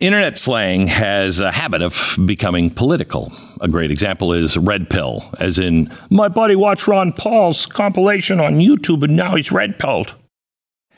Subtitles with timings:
[0.00, 3.30] Internet slang has a habit of becoming political.
[3.60, 8.54] A great example is red pill, as in, my buddy watched Ron Paul's compilation on
[8.60, 10.14] YouTube and now he's red pilled.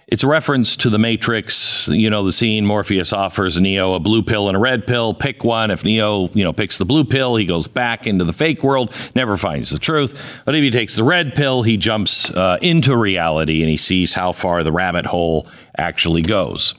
[0.07, 1.89] It's a reference to the Matrix.
[1.89, 5.15] You know, the scene Morpheus offers Neo a blue pill and a red pill.
[5.15, 5.73] Pick one.
[5.73, 8.95] If Neo, you know, picks the blue pill, he goes back into the fake world,
[9.17, 10.43] never finds the truth.
[10.45, 14.15] But if he takes the red pill, he jumps uh, into reality and he sees
[14.15, 16.75] how far the rabbit hole actually goes.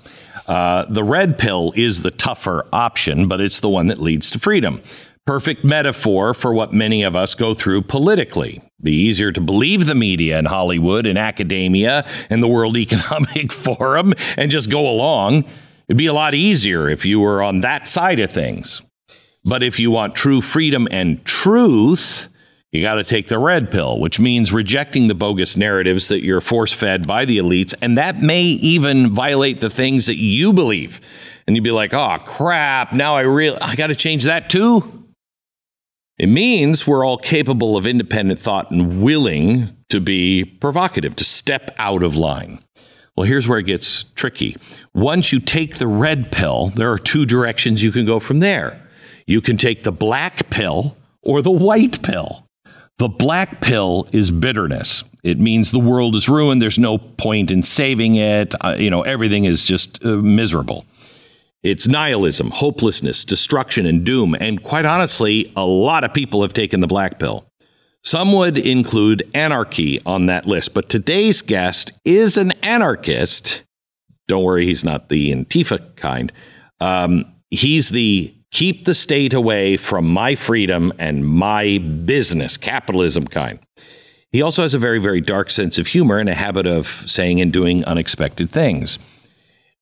[0.47, 4.39] Uh, the red pill is the tougher option, but it's the one that leads to
[4.39, 4.81] freedom.
[5.25, 8.61] Perfect metaphor for what many of us go through politically.
[8.81, 14.13] Be easier to believe the media in Hollywood and academia and the World Economic Forum
[14.35, 15.45] and just go along.
[15.87, 18.81] It'd be a lot easier if you were on that side of things.
[19.45, 22.27] But if you want true freedom and truth,
[22.73, 26.41] you got to take the red pill, which means rejecting the bogus narratives that you're
[26.41, 27.75] force fed by the elites.
[27.83, 30.99] And that may even violate the things that you believe.
[31.45, 35.05] And you'd be like, oh, crap, now I really, I got to change that too.
[36.17, 41.69] It means we're all capable of independent thought and willing to be provocative, to step
[41.77, 42.57] out of line.
[43.15, 44.57] Well, here's where it gets tricky.
[44.95, 48.81] Once you take the red pill, there are two directions you can go from there.
[49.27, 52.47] You can take the black pill or the white pill.
[52.97, 55.03] The black pill is bitterness.
[55.23, 56.61] It means the world is ruined.
[56.61, 58.53] There's no point in saving it.
[58.61, 60.85] Uh, you know, everything is just uh, miserable.
[61.63, 64.35] It's nihilism, hopelessness, destruction, and doom.
[64.35, 67.45] And quite honestly, a lot of people have taken the black pill.
[68.03, 73.63] Some would include anarchy on that list, but today's guest is an anarchist.
[74.27, 76.33] Don't worry, he's not the Antifa kind.
[76.81, 83.59] Um, he's the keep the state away from my freedom and my business, capitalism kind.
[84.31, 87.41] He also has a very, very dark sense of humor and a habit of saying
[87.41, 88.99] and doing unexpected things.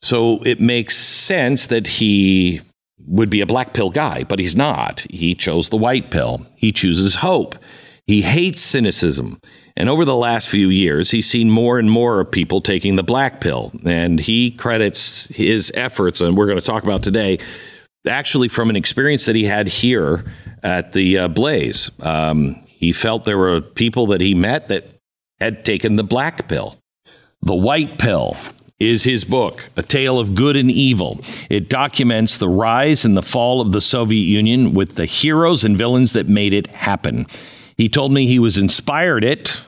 [0.01, 2.61] So it makes sense that he
[3.05, 5.05] would be a black pill guy, but he's not.
[5.09, 6.45] He chose the white pill.
[6.55, 7.55] He chooses hope.
[8.07, 9.39] He hates cynicism.
[9.77, 13.03] And over the last few years, he's seen more and more of people taking the
[13.03, 13.71] black pill.
[13.85, 17.39] And he credits his efforts, and we're going to talk about today,
[18.07, 20.25] actually from an experience that he had here
[20.63, 21.91] at the uh, Blaze.
[22.00, 24.88] Um, he felt there were people that he met that
[25.39, 26.78] had taken the black pill.
[27.41, 28.38] The white pill
[28.79, 31.19] is his book, A Tale of Good and Evil.
[31.50, 35.78] It documents the rise and the fall of the Soviet Union with the heroes and
[35.78, 37.28] villains that made it happen.
[37.78, 39.63] He told me he was inspired it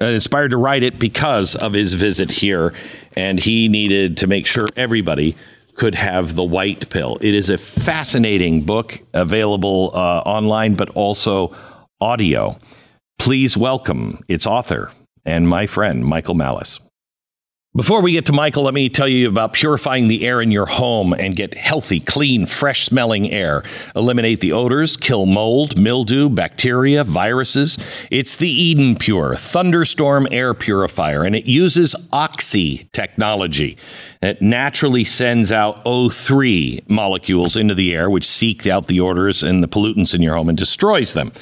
[0.00, 2.72] uh, inspired to write it because of his visit here
[3.16, 5.36] and he needed to make sure everybody
[5.78, 7.16] could have the white pill.
[7.20, 11.56] It is a fascinating book available uh, online, but also
[12.00, 12.58] audio.
[13.18, 14.90] Please welcome its author
[15.24, 16.80] and my friend, Michael Malice.
[17.76, 20.64] Before we get to Michael, let me tell you about purifying the air in your
[20.64, 23.62] home and get healthy, clean, fresh smelling air.
[23.94, 27.76] Eliminate the odors, kill mold, mildew, bacteria, viruses.
[28.10, 33.76] It's the Eden Pure Thunderstorm Air Purifier, and it uses Oxy technology.
[34.22, 39.62] It naturally sends out O3 molecules into the air, which seek out the odors and
[39.62, 41.32] the pollutants in your home and destroys them.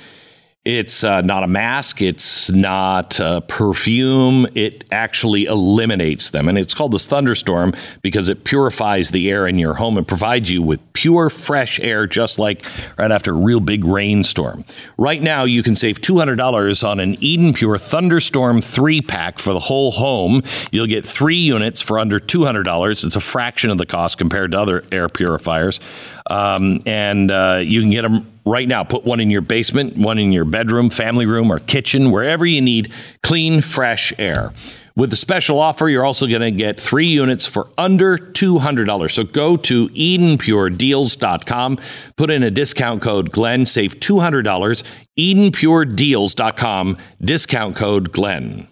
[0.66, 2.02] It's uh, not a mask.
[2.02, 4.48] It's not perfume.
[4.56, 6.48] It actually eliminates them.
[6.48, 7.72] And it's called this thunderstorm
[8.02, 12.08] because it purifies the air in your home and provides you with pure, fresh air,
[12.08, 12.64] just like
[12.98, 14.64] right after a real big rainstorm.
[14.98, 19.60] Right now, you can save $200 on an Eden Pure Thunderstorm 3 pack for the
[19.60, 20.42] whole home.
[20.72, 23.04] You'll get three units for under $200.
[23.04, 25.78] It's a fraction of the cost compared to other air purifiers.
[26.28, 28.84] Um, and uh, you can get them right now.
[28.84, 32.60] Put one in your basement, one in your bedroom, family room, or kitchen, wherever you
[32.60, 32.92] need
[33.22, 34.52] clean, fresh air.
[34.96, 39.10] With the special offer, you're also going to get three units for under $200.
[39.10, 41.78] So go to EdenPureDeals.com,
[42.16, 44.82] put in a discount code Glenn, save $200.
[45.18, 48.68] EdenPureDeals.com, discount code Glenn.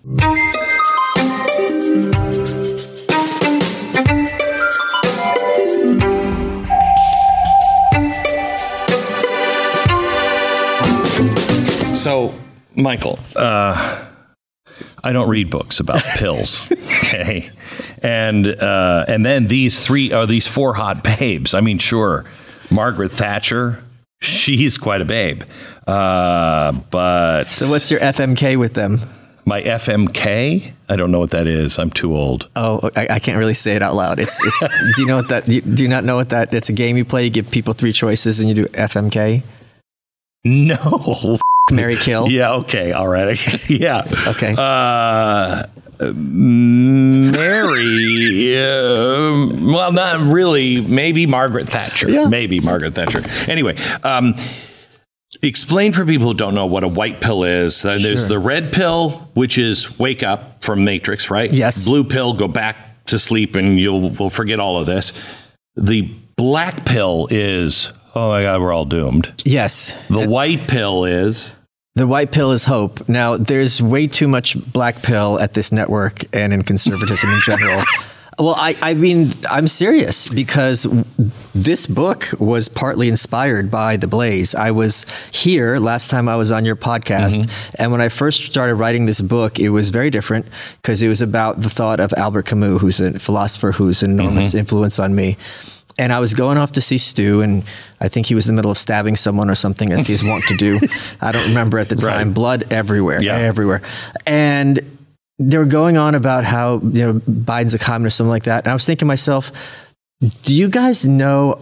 [12.05, 12.35] So,
[12.75, 14.05] Michael, uh,
[15.03, 16.71] I don't read books about pills.
[16.71, 17.49] Okay,
[18.03, 21.55] and uh, and then these three are these four hot babes.
[21.55, 22.27] I mean, sure,
[22.71, 23.83] Margaret Thatcher,
[24.21, 25.45] she's quite a babe,
[25.87, 29.01] uh, but So what's your FMK with them?
[29.47, 31.79] my FMK, I don't know what that is.
[31.79, 32.51] I'm too old.
[32.55, 34.19] Oh, I, I can't really say it out loud.
[34.19, 34.61] It's, it's
[34.97, 35.47] do you know what that?
[35.47, 36.53] Do you, do you not know what that?
[36.53, 37.25] It's a game you play.
[37.25, 39.43] You give people three choices, and you do FMK.
[40.45, 41.39] No.
[41.73, 42.29] Marry Kill.
[42.29, 42.53] Yeah.
[42.57, 42.93] Okay.
[42.93, 43.39] All right.
[43.71, 44.03] yeah.
[44.29, 44.55] Okay.
[44.57, 45.65] Uh,
[46.13, 47.35] Marry,
[48.59, 50.83] uh, well, not really.
[50.83, 52.11] Maybe Margaret Thatcher.
[52.11, 52.27] Yeah.
[52.27, 53.23] Maybe Margaret Thatcher.
[53.51, 54.35] Anyway, um,
[55.43, 57.81] explain for people who don't know what a white pill is.
[57.83, 58.29] Then There's Sure.
[58.29, 61.51] the red pill, which is wake up from Matrix, right?
[61.51, 61.87] Yes.
[61.87, 65.13] Blue pill, go back to sleep, and you'll will forget all of this.
[65.77, 69.43] The black pill is, oh my God, we're all doomed.
[69.45, 69.97] Yes.
[70.09, 71.57] The white pill is.
[71.95, 73.09] The white pill is hope.
[73.09, 77.83] Now, there's way too much black pill at this network and in conservatism in general.
[78.39, 80.87] Well, I, I mean, I'm serious because
[81.55, 84.55] this book was partly inspired by The Blaze.
[84.55, 87.39] I was here last time I was on your podcast.
[87.39, 87.75] Mm-hmm.
[87.79, 90.47] And when I first started writing this book, it was very different
[90.83, 94.49] because it was about the thought of Albert Camus, who's a philosopher who's an enormous
[94.49, 94.59] mm-hmm.
[94.59, 95.37] influence on me.
[95.99, 97.63] And I was going off to see Stu, and
[98.01, 100.45] I think he was in the middle of stabbing someone or something, as he's wont
[100.49, 100.81] to do.
[101.21, 102.29] I don't remember at the time.
[102.29, 102.35] Right.
[102.35, 103.37] Blood everywhere, Yeah.
[103.37, 103.81] everywhere.
[104.27, 104.81] And
[105.39, 108.65] they were going on about how you know Biden's a communist, or something like that.
[108.65, 109.53] And I was thinking to myself,
[110.43, 111.61] do you guys know?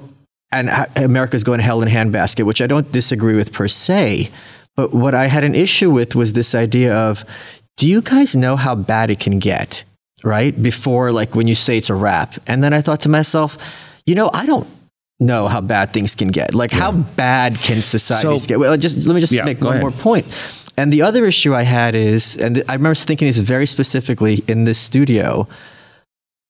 [0.51, 3.53] And how- uh, America's going to hell in a handbasket, which I don't disagree with
[3.55, 4.31] per se.
[4.77, 7.25] But what I had an issue with was this idea of,
[7.79, 9.85] do you guys know how bad it can get?
[10.25, 13.92] Right before, like when you say it's a wrap, and then I thought to myself,
[14.07, 14.67] you know, I don't
[15.21, 16.55] know how bad things can get.
[16.55, 18.59] Like, how bad can societies So- get?
[18.61, 19.83] Well, just let me just Yeah, make one ahead.
[19.83, 20.27] more point.
[20.77, 24.65] And the other issue I had is, and I remember thinking this very specifically in
[24.65, 25.47] this studio,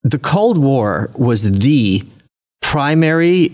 [0.04, 2.02] the Cold War was the
[2.60, 3.52] primary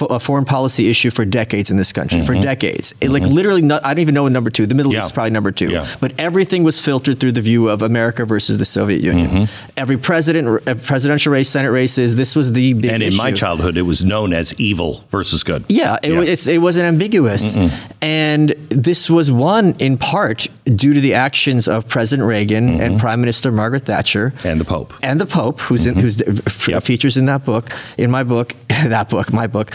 [0.00, 2.94] uh, foreign policy issue for decades in this country, for decades.
[3.00, 4.66] It, like literally, not, I don't even know what number two.
[4.66, 4.96] The Middle Mm-hmm.
[4.96, 4.98] Yeah.
[4.98, 5.70] East is probably number two.
[5.70, 5.94] Yeah.
[6.00, 9.30] But everything was filtered through the view of America versus the Soviet Union.
[9.46, 9.72] Mm-hmm.
[9.76, 13.76] Every president, uh, presidential race, Senate races, this was the big And in my childhood,
[13.76, 15.64] it was known as evil versus good.
[15.68, 16.20] Yeah, it, Yeah.
[16.22, 17.56] It's, it wasn't ambiguous.
[18.02, 22.80] And this was won in part due to the actions of President Reagan Mm-hmm.
[22.80, 24.32] and Prime Minister Margaret Thatcher.
[24.44, 24.92] And the Pope.
[25.02, 26.82] And the Pope, who's in, who's f- Yep.
[26.82, 29.70] features in that book, in my book, that book, my book,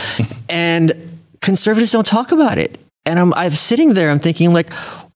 [0.49, 2.79] and conservatives don't talk about it.
[3.05, 4.71] And I'm, I'm sitting there, I'm thinking like,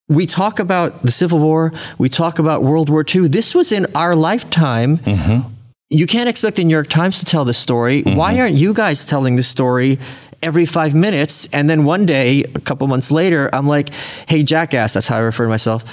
[0.07, 3.27] we talk about the Civil War, we talk about World War II.
[3.27, 4.97] This was in our lifetime.
[4.97, 5.49] Mm-hmm.
[5.89, 8.03] You can't expect the New York Times to tell this story.
[8.03, 8.17] Mm-hmm.
[8.17, 9.99] Why aren't you guys telling this story
[10.41, 11.47] every five minutes?
[11.53, 13.89] And then one day, a couple months later, I'm like,
[14.27, 15.83] hey, jackass, that's how I refer to myself.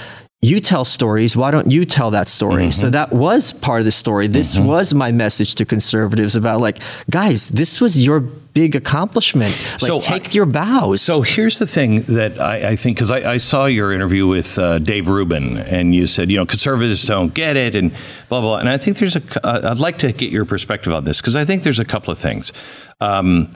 [0.41, 1.35] You tell stories.
[1.35, 2.71] Why don't you tell that story?
[2.71, 4.27] So that was part of the story.
[4.27, 9.51] This was my message to conservatives about like, guys, this was your big accomplishment.
[9.81, 11.01] Like, So take I- your bows.
[11.01, 14.57] So here's the thing that I, I think, because I, I saw your interview with
[14.57, 17.91] uh, Dave Rubin, and you said, you know, conservatives don't get it, and
[18.29, 18.57] blah, blah.
[18.59, 21.35] And I think there's a, uh, I'd like to get your perspective on this, because
[21.35, 22.53] I think there's a couple of things.
[23.01, 23.51] Um,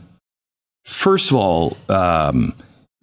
[0.84, 2.54] first of all, um,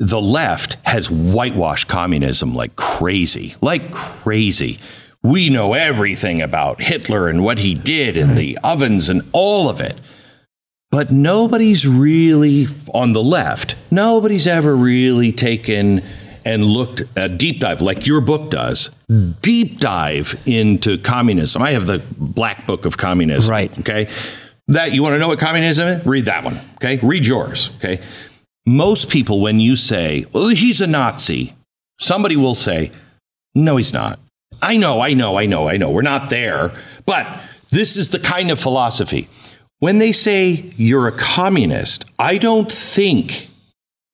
[0.00, 4.80] the left has whitewashed communism like crazy, like crazy.
[5.22, 9.78] We know everything about Hitler and what he did and the ovens and all of
[9.78, 10.00] it.
[10.90, 13.76] But nobody's really on the left.
[13.90, 16.02] Nobody's ever really taken
[16.46, 18.88] and looked a deep dive like your book does.
[19.42, 21.60] Deep dive into communism.
[21.60, 23.50] I have the black book of communism.
[23.50, 23.78] Right.
[23.80, 24.08] Okay.
[24.68, 26.06] That you want to know what communism is?
[26.06, 26.58] Read that one.
[26.76, 26.96] Okay.
[27.02, 27.70] Read yours.
[27.76, 28.00] Okay.
[28.66, 31.54] Most people, when you say, well, he's a Nazi,
[31.98, 32.92] somebody will say,
[33.54, 34.18] no, he's not.
[34.62, 35.90] I know, I know, I know, I know.
[35.90, 36.72] We're not there.
[37.06, 37.26] But
[37.70, 39.28] this is the kind of philosophy.
[39.78, 43.48] When they say you're a communist, I don't think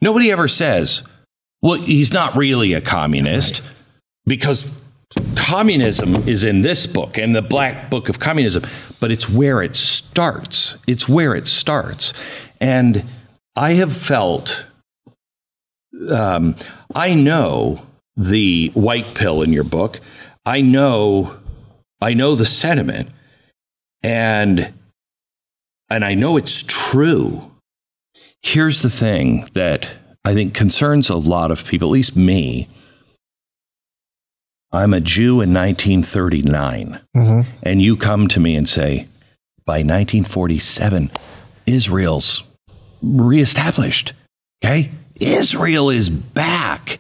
[0.01, 1.03] nobody ever says,
[1.61, 3.63] well, he's not really a communist
[4.25, 4.81] because
[5.35, 8.63] communism is in this book and the black book of communism,
[9.01, 10.77] but it's where it starts.
[10.87, 12.13] It's where it starts.
[12.61, 13.05] And
[13.57, 14.67] I have felt,
[16.11, 16.55] um,
[16.95, 17.83] I know
[18.17, 20.01] the white pill in your book.
[20.45, 21.37] I know
[22.01, 23.09] I know the sentiment
[24.03, 24.73] and
[25.89, 27.53] and I know it's true.
[28.43, 29.89] Here's the thing that
[30.25, 32.69] I think concerns a lot of people, at least me.
[34.73, 37.51] I'm a Jew in 1939, Mm-hmm.
[37.63, 39.07] and you come to me and say,
[39.65, 41.11] by 1947,
[41.67, 42.43] Israel's
[43.03, 44.13] reestablished.
[44.65, 44.91] Okay?
[45.21, 46.99] Israel is back.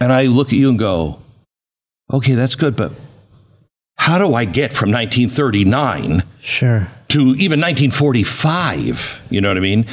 [0.00, 1.20] And I look at you and go,
[2.12, 2.92] okay, that's good, but
[3.96, 6.88] how do I get from 1939 Sure.
[7.08, 9.22] to even 1945?
[9.30, 9.86] You know what I mean?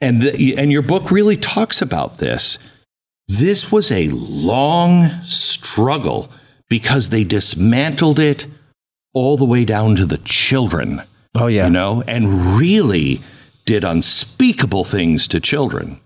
[0.00, 2.58] And, the, and your book really talks about this.
[3.28, 6.28] This was a long struggle
[6.68, 8.46] because they dismantled it
[9.14, 11.02] all the way down to the children
[11.34, 11.66] Oh yeah.
[11.66, 13.20] you know, and really
[13.64, 16.00] did unspeakable things to children.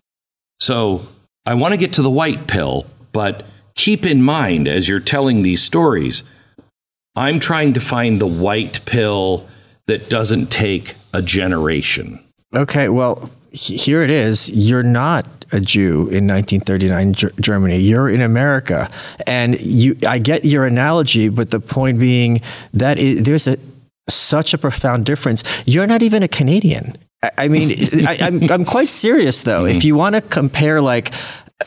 [0.60, 1.02] So
[1.44, 3.44] I want to get to the white pill, but
[3.74, 6.22] keep in mind as you're telling these stories,
[7.14, 9.48] I'm trying to find the white pill
[9.86, 12.22] that doesn't take a generation.
[12.54, 14.50] Okay, well, here it is.
[14.50, 17.78] You're not a Jew in 1939 Ger- Germany.
[17.78, 18.90] You're in America,
[19.26, 19.96] and you.
[20.06, 22.42] I get your analogy, but the point being
[22.74, 23.56] that there's a
[24.08, 25.42] such a profound difference.
[25.66, 26.96] You're not even a Canadian.
[27.36, 27.74] I, mean,
[28.06, 29.64] I, I'm I'm quite serious though.
[29.64, 29.86] If mm-hmm.
[29.86, 31.12] you want to compare, like.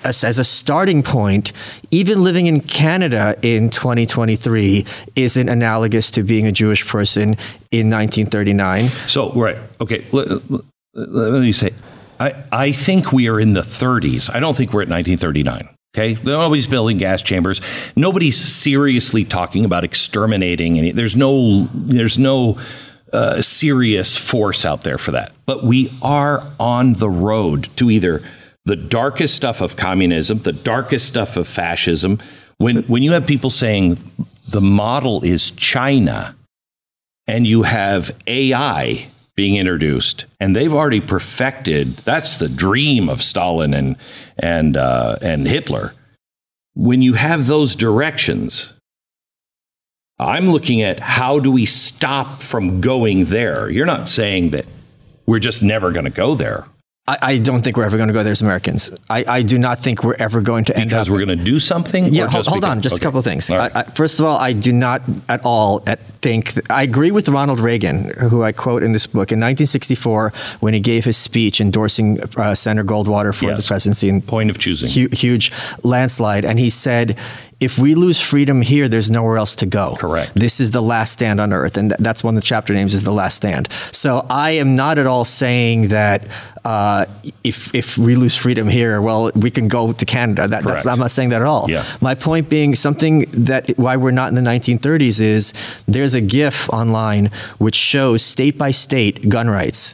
[0.04, 1.52] As, as a starting point,
[1.90, 7.30] even living in Canada in 2023 isn't analogous to being a Jewish person
[7.72, 8.90] in 1939.
[9.08, 9.58] So, right.
[9.82, 10.06] Okay.
[10.12, 10.62] Let, let-
[10.94, 11.74] let me say,
[12.20, 14.34] I, I think we are in the 30s.
[14.34, 15.70] I don't think we're at 1939.
[15.96, 16.22] Okay.
[16.24, 17.62] Nobody's building gas chambers.
[17.96, 20.92] Nobody's seriously talking about exterminating any.
[20.92, 22.60] There's no, there's no
[23.14, 25.34] uh, serious force out there for that.
[25.46, 28.22] But we are on the road to either
[28.66, 32.20] the darkest stuff of communism, the darkest stuff of fascism.
[32.58, 33.98] When, when you have people saying
[34.48, 36.36] the model is China,
[37.30, 41.88] and you have AI being introduced, and they've already perfected.
[41.98, 43.96] That's the dream of Stalin and
[44.38, 45.94] and uh, and Hitler.
[46.74, 48.74] When you have those directions,
[50.20, 53.70] I'm looking at how do we stop from going there.
[53.70, 54.66] You're not saying that
[55.26, 56.66] we're just never going to go there
[57.10, 58.92] I, I don't think we're ever going to go there as Americans.
[59.10, 61.12] I, I do not think we're ever going to end because up.
[61.12, 62.14] we're going to do something.
[62.14, 63.02] yeah, hold, hold because- on, just okay.
[63.02, 63.50] a couple of things.
[63.50, 63.76] Right.
[63.76, 67.60] I, first of all, I do not at all at, think I agree with Ronald
[67.60, 72.20] Reagan, who I quote in this book in 1964 when he gave his speech endorsing
[72.38, 73.64] uh, Senator Goldwater for Yes.
[73.64, 74.08] the presidency.
[74.10, 74.90] And Point of choosing.
[74.92, 75.52] hu- huge
[75.84, 77.18] landslide, and he said,
[77.60, 80.32] "If we lose freedom here, there's nowhere else to go." Correct.
[80.36, 82.94] This is the last stand on earth, and th- that's one of the chapter names
[82.94, 83.68] is the last stand.
[83.92, 86.28] So I am not at all saying that
[86.66, 87.06] uh,
[87.44, 90.48] if if we lose freedom here, well, we can go to Canada.
[90.48, 90.86] That, that's.
[90.86, 91.70] I'm not saying that at all.
[91.70, 91.86] Yeah.
[92.02, 95.54] My point being something that why we're not in the 1930s is
[95.88, 99.94] there's a GIF online which shows state by state gun rights.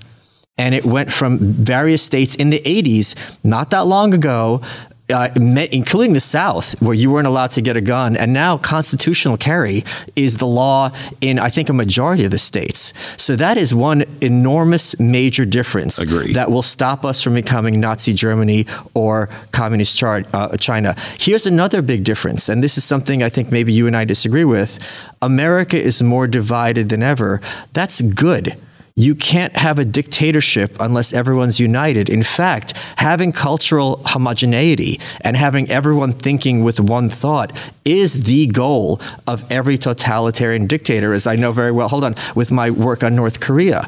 [0.58, 4.62] And it went from various states in the 80s, not that long ago,
[5.10, 5.30] uh,
[5.72, 8.16] including the South, where you weren't allowed to get a gun.
[8.16, 9.84] And now constitutional carry
[10.16, 12.94] is the law in, I think, a majority of the states.
[13.18, 16.36] So that is one enormous major difference Agreed.
[16.36, 20.96] that will stop us from becoming Nazi Germany or communist Char- uh, China.
[21.20, 24.46] Here's another big difference, and this is something I think maybe you and I disagree
[24.46, 24.80] with.
[25.22, 27.42] America is more divided than ever.
[27.74, 28.58] That's good.
[28.98, 32.08] You can't have a dictatorship unless everyone's united.
[32.08, 37.52] In fact, having cultural homogeneity and having everyone thinking with one thought
[37.84, 41.90] is the goal of every totalitarian dictator, as I know very well.
[41.90, 43.86] Hold on, with my work on North Korea.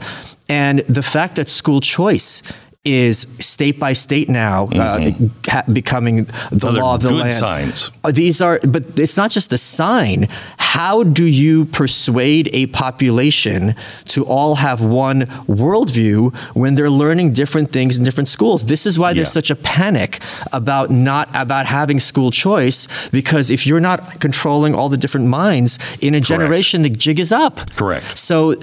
[0.50, 2.44] And the fact that school choice
[2.88, 5.12] is state by state now uh,
[5.53, 6.67] ha- becoming the Mm-hmm.
[6.67, 7.34] Other law of the good land.
[7.34, 7.91] signs.
[8.03, 10.27] Uh, These are, but it's not just a sign.
[10.58, 13.75] How do you persuade a population
[14.13, 18.65] to all have one worldview when they're learning different things in different schools?
[18.65, 19.39] This is why there's Yeah.
[19.41, 20.20] such a panic
[20.51, 25.77] about not about having school choice because if you're not controlling all the different minds
[26.01, 27.56] in a generation, the jig is up.
[27.75, 28.17] Correct.
[28.17, 28.56] So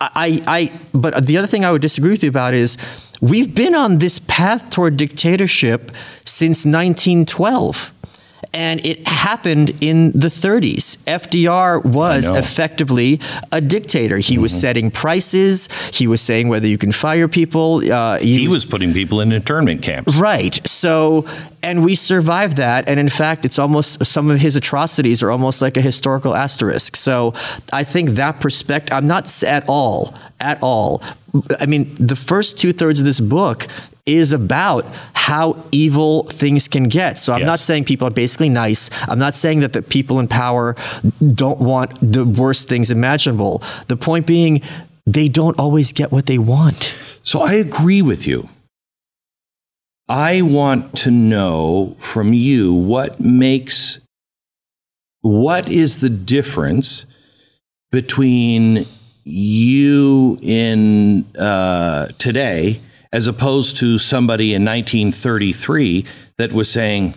[0.00, 0.60] I, I,
[0.92, 2.76] but the other thing I would disagree with you about is
[3.20, 5.90] we've been on this path toward dictatorship
[6.24, 7.93] since 1912.
[8.54, 10.96] And it happened in the 30s.
[11.06, 13.20] FDR was effectively
[13.50, 14.18] a dictator.
[14.18, 15.68] He was setting prices.
[15.92, 17.82] He was saying whether you can fire people.
[17.92, 20.14] Uh, He was putting people in internment camps.
[20.16, 20.64] Right.
[20.66, 21.26] So,
[21.62, 22.88] and we survived that.
[22.88, 26.94] And in fact, it's almost some of his atrocities are almost like a historical asterisk.
[26.94, 27.34] So
[27.72, 31.02] I think that perspective, I'm not at all, at all.
[31.58, 33.66] I mean, the first two thirds of this book
[34.06, 34.84] is about
[35.14, 37.18] how evil things can get.
[37.18, 37.46] So I'm Yes.
[37.46, 38.90] not saying people are basically nice.
[39.08, 40.76] I'm not saying that the people in power
[41.34, 43.62] don't want the worst things imaginable.
[43.88, 44.60] The point being,
[45.06, 46.94] they don't always get what they want.
[47.22, 48.48] So I agree with you.
[50.06, 54.00] I want to know from you what makes
[55.22, 57.06] what is the difference
[57.90, 58.84] between
[59.24, 62.80] you in uh, today
[63.14, 66.04] as opposed to somebody in 1933
[66.36, 67.14] that was saying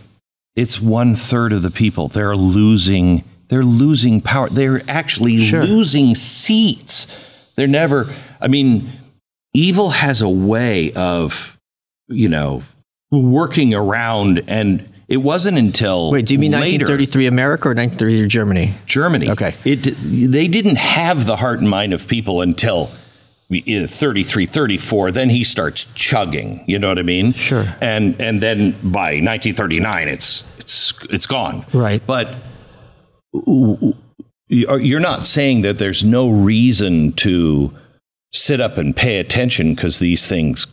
[0.56, 5.66] it's one third of the people they're losing they're losing power they're actually Sure.
[5.66, 7.08] losing seats
[7.56, 8.06] they're never
[8.40, 8.92] i mean
[9.56, 11.58] evil has a way of
[12.08, 12.62] you know
[13.12, 18.28] working around and it wasn't until Wait, do you mean later, 1933 America or 1933
[18.28, 18.74] Germany?
[18.86, 19.30] Germany.
[19.30, 19.56] Okay.
[19.64, 22.92] It, they didn't have the heart and mind of people until
[23.50, 25.12] 33, 34.
[25.12, 26.64] Then he starts chugging.
[26.68, 27.34] You know what I mean?
[27.34, 27.76] Sure.
[27.82, 31.66] And and then by 1939, it's it's it's gone.
[31.74, 32.02] Right.
[32.06, 32.34] But
[34.50, 37.74] you're not saying that there's no reason to
[38.34, 40.68] sit up and pay attention because these things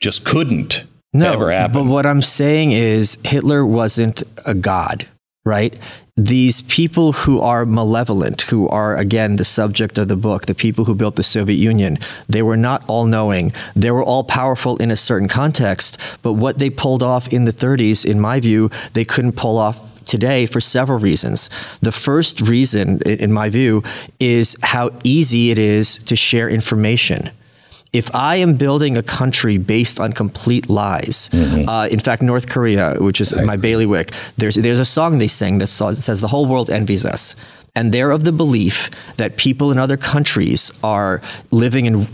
[0.00, 1.84] just couldn't No, ever happen.
[1.86, 5.06] but what I'm saying is Hitler wasn't a god,
[5.44, 5.76] right?
[6.16, 10.84] These people who are malevolent, who are again the subject of the book, the people
[10.84, 13.52] who built the Soviet Union, they were not all knowing.
[13.74, 17.52] They were all powerful in a certain context, but what they pulled off in the
[17.52, 21.48] 30s, in my view, they couldn't pull off today for several reasons.
[21.80, 23.82] The first reason, in my view,
[24.20, 27.30] is how easy it is to share information
[27.92, 31.28] if I am building a country based on complete lies,
[31.68, 35.58] uh, in fact, North Korea, which is my bailiwick, there's there's a song they sing
[35.58, 37.36] that says the whole world envies us,
[37.74, 41.20] and they're of the belief that people in other countries are
[41.50, 42.06] living in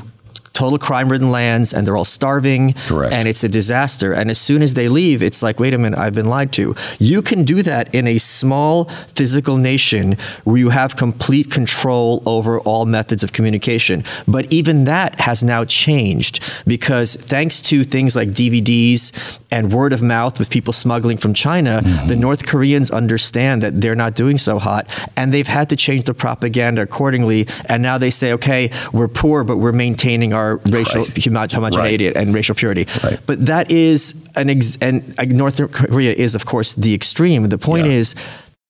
[0.58, 3.14] total crime-ridden lands and they're all starving Correct.
[3.14, 4.12] and it's a disaster.
[4.12, 6.74] And as soon as they leave it's like wait a minute i've been lied to.
[6.98, 8.86] You can do that in a small
[9.18, 14.02] physical nation where you have complete control over all methods of communication.
[14.26, 20.02] But even that has now changed because thanks to things like dvds and word of
[20.02, 22.20] mouth with people smuggling from china the mm-hmm.
[22.20, 26.14] north koreans understand that they're not doing so hot and they've had to change the
[26.14, 27.46] propaganda accordingly.
[27.66, 32.34] And now they say okay we're poor but we're maintaining our racial homo- homogeneity and
[32.34, 33.18] racial purity Right.
[33.26, 37.48] but that is an ex- and North Korea is of course the extreme.
[37.48, 37.92] The point Yeah.
[38.00, 38.14] is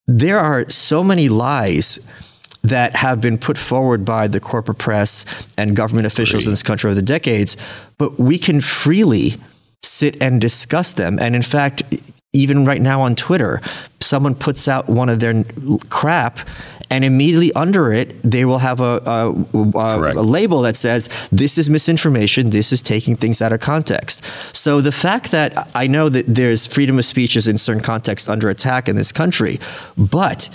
[0.07, 1.99] there are so many lies
[2.63, 5.25] that have been put forward by the corporate press
[5.57, 7.57] and government officials in this country over the decades,
[7.99, 9.37] but we can freely
[9.85, 11.19] sit and discuss them.
[11.21, 11.83] And in fact,
[12.33, 13.61] even right now on Twitter,
[14.01, 15.45] someone puts out one of their
[15.89, 16.41] crap.
[16.91, 21.59] And immediately under it, they will have a, a, a, a label that says this
[21.59, 24.25] is misinformation, this is taking things out of context.
[24.57, 28.27] So the fact that I know that there's freedom of speech is in certain contexts
[28.27, 29.61] under attack in this country,
[29.99, 30.49] but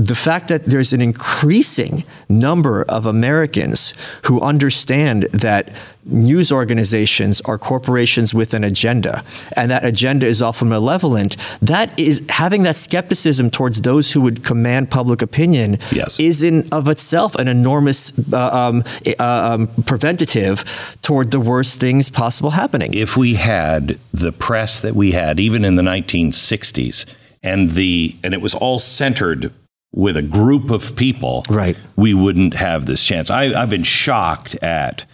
[0.00, 3.92] the fact that there's an increasing number of Americans
[4.26, 5.72] who understand that
[6.04, 9.24] news organizations are corporations with an agenda,
[9.56, 14.44] and that agenda is often malevolent, that is having that skepticism towards those who would
[14.44, 16.18] command public opinion Yes.
[16.20, 18.84] is in of itself an enormous uh, um,
[19.18, 20.64] uh, um, preventative
[21.02, 22.94] toward the worst things possible happening.
[22.94, 27.04] if we had the press that we had even in the 1960s
[27.42, 29.52] and the and it was all centered
[29.92, 31.76] with a group of people Right.
[31.96, 35.04] we wouldn't have this chance I, i've been shocked at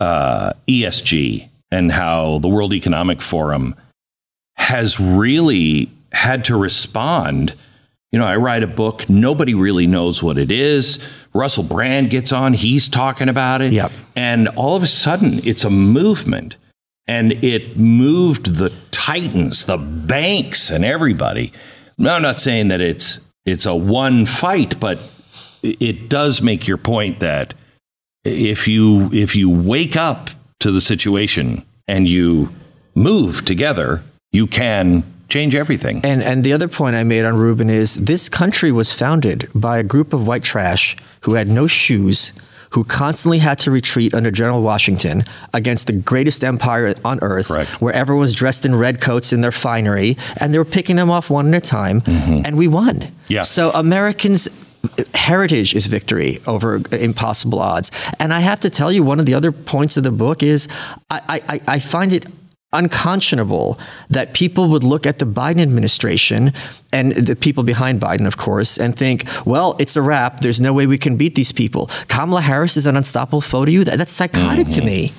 [0.00, 3.74] uh, esg and how the world economic forum
[4.56, 7.54] has really had to respond
[8.10, 10.98] you know, I write a book, nobody really knows what it is.
[11.34, 13.70] Russell Brand gets on, he's talking about it.
[13.70, 13.92] Yep.
[14.16, 16.56] And all of a sudden, it's a movement.
[17.06, 21.52] And it moved the titans, the banks, and everybody.
[21.98, 24.98] Now, I'm not saying that it's it's a one fight, but
[25.62, 27.54] it does make your point that
[28.24, 30.30] if you if you wake up
[30.60, 32.50] to the situation and you
[32.94, 36.00] move together, you can change everything.
[36.04, 39.78] And and the other point I made on Rubin is this country was founded by
[39.78, 42.32] a group of white trash who had no shoes,
[42.70, 47.80] who constantly had to retreat under General Washington against the greatest empire on earth, Correct.
[47.80, 51.10] where everyone was dressed in red coats in their finery, and they were picking them
[51.10, 52.42] off one at a time, mm-hmm.
[52.44, 53.08] and we won.
[53.28, 53.42] Yeah.
[53.42, 54.48] So Americans.
[55.12, 57.90] Heritage is victory over impossible odds.
[58.20, 60.68] And I have to tell you, one of the other points of the book is
[61.10, 62.24] I, I, I find it
[62.72, 63.78] unconscionable
[64.10, 66.52] that people would look at the Biden administration
[66.92, 70.40] and the people behind Biden, of course, and think, well, it's a wrap.
[70.40, 71.90] There's no way we can beat these people.
[72.08, 73.84] Kamala Harris is an unstoppable foe to you.
[73.84, 74.86] That, that's psychotic to mm-hmm.
[74.86, 75.12] me.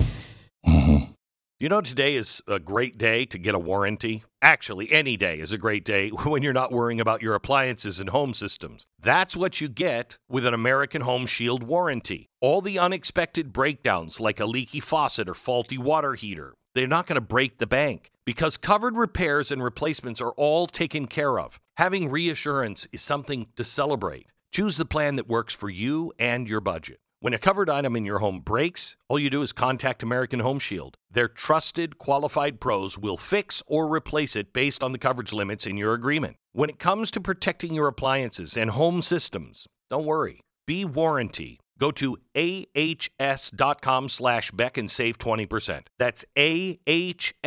[0.66, 1.12] Mm-hmm.
[1.58, 4.24] You know, today is a great day to get a warranty.
[4.40, 8.08] Actually, any day is a great day when you're not worrying about your appliances and
[8.08, 8.86] home systems.
[8.98, 12.30] That's what you get with an American Home Shield warranty.
[12.40, 17.16] All the unexpected breakdowns, like a leaky faucet or faulty water heater, they're not going
[17.16, 21.60] to break the bank because covered repairs and replacements are all taken care of.
[21.76, 24.28] Having reassurance is something to celebrate.
[24.50, 26.98] Choose the plan that works for you and your budget.
[27.20, 30.58] When a covered item in your home breaks, all you do is contact American Home
[30.58, 30.96] Shield.
[31.10, 35.76] Their trusted, qualified pros will fix or replace it based on the coverage limits in
[35.76, 36.36] your agreement.
[36.52, 40.40] When it comes to protecting your appliances and home systems, don't worry.
[40.66, 41.59] Be warranty.
[41.80, 45.86] Go to ahs.com slash Beck and save 20%.
[45.98, 47.46] That's ahs.com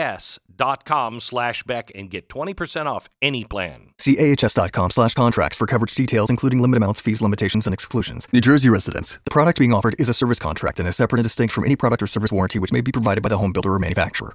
[1.20, 3.92] slash Beck and get 20% off any plan.
[4.00, 8.28] See ahs.com slash contracts for coverage details, including limit amounts, fees, limitations, and exclusions.
[8.34, 9.20] New Jersey residents.
[9.24, 11.76] The product being offered is a service contract and is separate and distinct from any
[11.76, 14.34] product or service warranty which may be provided by the home builder or manufacturer.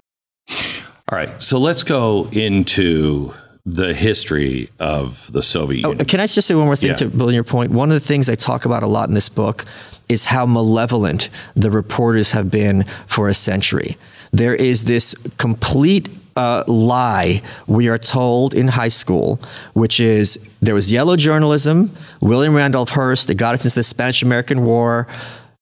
[1.11, 3.33] All right, so let's go into
[3.73, 6.05] the history of the Soviet Oh, Union.
[6.05, 6.95] can I just say one more thing Yeah.
[6.97, 7.71] to build on your point?
[7.71, 9.65] One of the things I talk about a lot in this book
[10.07, 13.97] is how malevolent the reporters have been for a century.
[14.31, 19.39] There is this complete uh, lie we are told in high school,
[19.73, 24.21] which is there was yellow journalism, William Randolph Hearst, it got us into the Spanish
[24.23, 25.05] American War.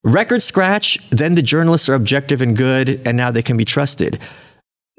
[0.03, 4.19] Record scratch, then the journalists are objective and good, and now they can be trusted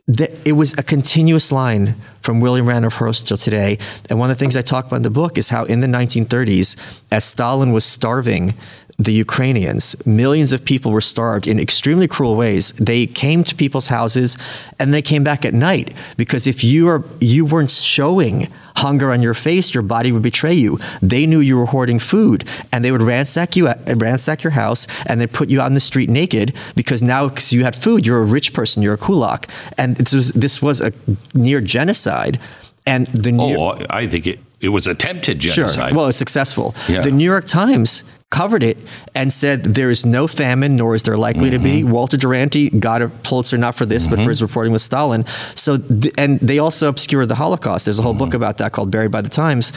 [0.09, 3.79] it was a continuous line from William Randolph Hearst till today.
[4.09, 5.87] And one of the things I talk about in the book is how in the
[5.87, 8.55] 1930s, as Stalin was starving
[8.99, 12.73] the Ukrainians, millions of people were starved in extremely cruel ways.
[12.73, 14.37] They came to people's houses
[14.81, 19.23] and they came back at night because if you are you weren't showing hunger on
[19.23, 20.79] your face, your body would betray you.
[21.01, 25.21] They knew you were hoarding food, and they would ransack you, ransack your house, and
[25.21, 28.21] they put you out in the street naked because now, because you had food, you're
[28.21, 30.93] a rich person, you're a kulak, and this was, this was a
[31.35, 32.39] near genocide.
[32.87, 35.91] And the New oh, I think it, it was attempted genocide.
[35.91, 35.97] Sure.
[35.97, 36.75] Well, it's successful.
[36.89, 37.03] Yeah.
[37.03, 38.77] The New York Times covered it
[39.15, 41.81] and said there is no famine, nor is there likely to be.
[41.81, 41.91] Mm-hmm.
[41.91, 44.31] Walter Duranty got a Pulitzer not for this, but for mm-hmm.
[44.31, 45.25] his reporting with Stalin.
[45.55, 47.87] So, th- and they also obscured the Holocaust.
[47.87, 48.37] There's a whole book mm-hmm.
[48.37, 49.73] about that called Buried by the Times.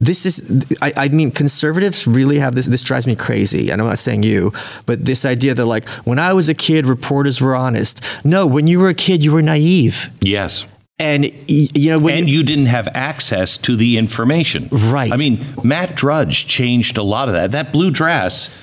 [0.00, 2.66] This is, I, I mean, conservatives really have this.
[2.66, 3.70] This drives me crazy.
[3.70, 4.52] And I'm not saying you,
[4.84, 8.04] but this idea that, like, when I was a kid, reporters were honest.
[8.22, 10.10] No, when you were a kid, you were naive.
[10.20, 10.66] yes.
[10.98, 14.68] And, you know, when and you didn't have access to the information.
[14.70, 15.12] Right.
[15.12, 17.50] I mean, Matt Drudge changed a lot of that.
[17.50, 18.54] That blue dress,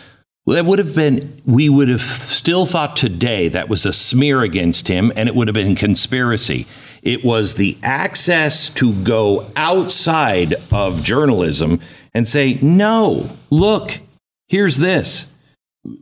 [0.48, 4.88] that would have been, we would have still thought today that was a smear against
[4.88, 6.68] him and it would have been conspiracy.
[7.04, 11.82] It was the access to go outside of journalism
[12.14, 14.00] and say, no, look,
[14.48, 15.30] here's this.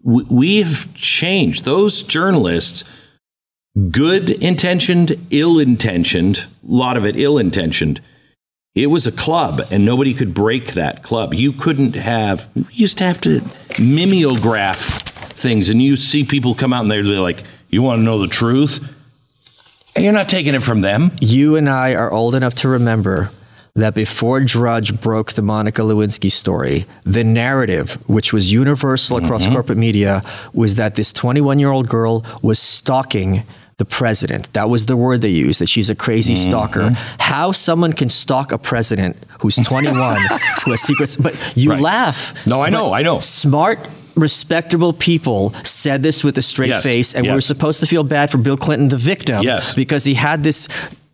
[0.04, 1.66] We've changed.
[1.66, 2.84] Those journalists
[3.92, 8.02] good intentioned, ill intentioned, a lot of it ill intentioned.
[8.76, 11.34] It was a club, and nobody could break that club.
[11.34, 13.42] You couldn't have, you used to have to
[13.80, 14.78] mimeograph
[15.34, 18.28] things, and you see people come out and they're like, You want to know the
[18.28, 18.96] truth?
[19.96, 21.12] And you're not taking it from them.
[21.20, 23.32] you and I are old enough to remember
[23.76, 29.54] that before Drudge broke the Monica Lewinsky story, the narrative, which was universal across mm-hmm.
[29.54, 33.44] corporate media, was that this 21 year old girl was stalking
[33.78, 34.52] the president.
[34.54, 36.50] That was the word they used, that she's a crazy mm-hmm.
[36.50, 36.90] stalker.
[37.20, 40.22] How someone can stalk a president who's 21,
[40.64, 41.82] who has secrets, but you Right.
[41.82, 42.46] laugh.
[42.46, 43.20] No, I know, I know.
[43.20, 43.80] Smart,
[44.16, 47.36] respectable people said this with a straight Yes, face, and we yes.
[47.36, 49.74] were supposed to feel bad for Bill Clinton, the victim, Yes.
[49.74, 50.68] because he had this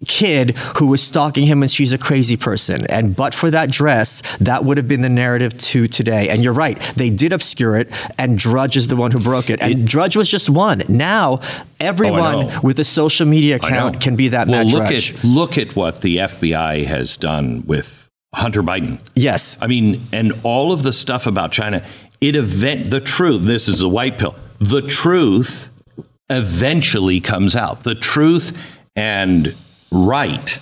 [0.06, 2.86] kid who was stalking him and she's a crazy person.
[2.88, 6.30] And but for that dress, that would have been the narrative to today.
[6.30, 9.62] And you're right, they did obscure it, and Drudge is the one who broke it.
[9.62, 10.84] And Drudge was just one.
[10.88, 11.40] Now
[11.80, 12.60] everyone oh, know.
[12.62, 15.14] with a social media account can be that well, Matt look Drudge.
[15.14, 19.00] at look at what the FBI has done with Hunter Biden.
[19.16, 19.58] yes.
[19.62, 21.86] I mean, and all of the stuff about China,
[22.22, 23.44] it event the truth.
[23.44, 24.36] This is a white pill.
[24.60, 25.70] The truth
[26.30, 27.84] eventually comes out.
[27.84, 28.58] The truth
[28.96, 29.56] and
[29.92, 30.60] right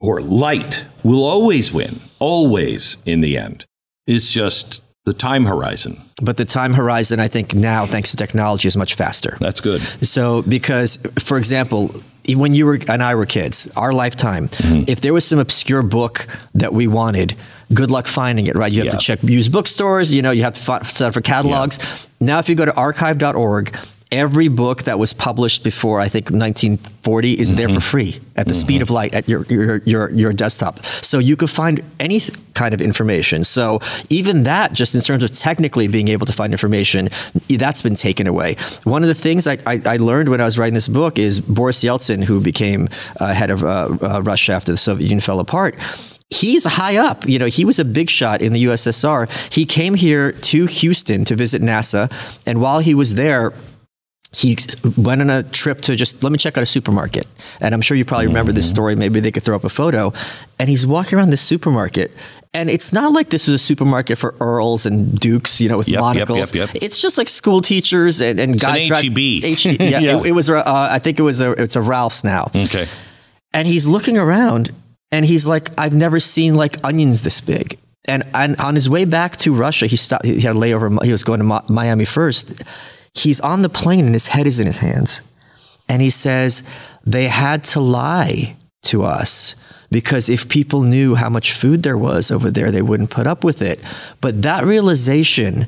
[0.00, 3.64] or light will always win, always in the end.
[4.06, 6.00] It's just the time horizon.
[6.22, 9.36] But the time horizon, I think now, thanks to technology, is much faster.
[9.40, 9.80] That's good.
[10.06, 11.92] So, because, for example,
[12.28, 14.84] when you were and I were kids, our lifetime, Mm-hmm.
[14.88, 17.36] if there was some obscure book that we wanted,
[17.72, 18.72] good luck finding it, right?
[18.72, 21.20] You have to check used bookstores, you know, you have to fi- set up for
[21.20, 22.08] catalogs.
[22.20, 23.76] Now, if you go to archive.org,
[24.14, 27.56] every book that was published before I think 1940 is mm-hmm.
[27.56, 28.60] there for free at the mm-hmm.
[28.60, 30.84] speed of light at your, your your your desktop.
[30.84, 32.20] So you could find any
[32.54, 33.44] kind of information.
[33.44, 37.08] So even that, just in terms of technically being able to find information,
[37.48, 38.56] that's been taken away.
[38.84, 41.40] One of the things I, I, I learned when I was writing this book is
[41.40, 45.40] Boris Yeltsin, who became uh, head of uh, uh, Russia after the Soviet Union fell
[45.40, 45.76] apart
[46.30, 47.28] he's high up.
[47.28, 49.30] You know, he was a big shot in the USSR.
[49.52, 52.10] He came here to Houston to visit NASA,
[52.46, 53.52] and while he was there,
[54.34, 54.56] he
[54.96, 57.26] went on a trip to just let me check out a supermarket.
[57.60, 58.74] And I'm sure you probably remember this mm-hmm.
[58.74, 58.96] story.
[58.96, 60.12] Maybe they could throw up a photo.
[60.58, 62.10] And he's walking around this supermarket.
[62.52, 65.88] And it's not like this is a supermarket for earls and dukes, you know, with
[65.88, 66.54] yep, monocles.
[66.54, 68.90] Yep, yep, it's just like school teachers and, and it's guys.
[68.90, 69.18] An HEB.
[69.18, 70.18] H-E- yeah, yeah.
[70.18, 70.50] It, it, was.
[70.50, 71.52] Uh, I think it was a.
[71.52, 72.50] It's a Ralph's now.
[72.54, 72.86] Okay.
[73.52, 74.70] And he's looking around,
[75.10, 79.04] and he's like, "I've never seen like onions this big." And, and on his way
[79.04, 80.24] back to Russia, he stopped.
[80.24, 81.02] He had a layover.
[81.04, 82.62] He was going to Miami first
[83.14, 85.22] he's on the plane and his head is in his hands.
[85.88, 86.62] And he says,
[87.04, 89.54] they had to lie to us
[89.90, 93.44] because if people knew how much food there was over there, they wouldn't put up
[93.44, 93.80] with it.
[94.20, 95.66] But that realization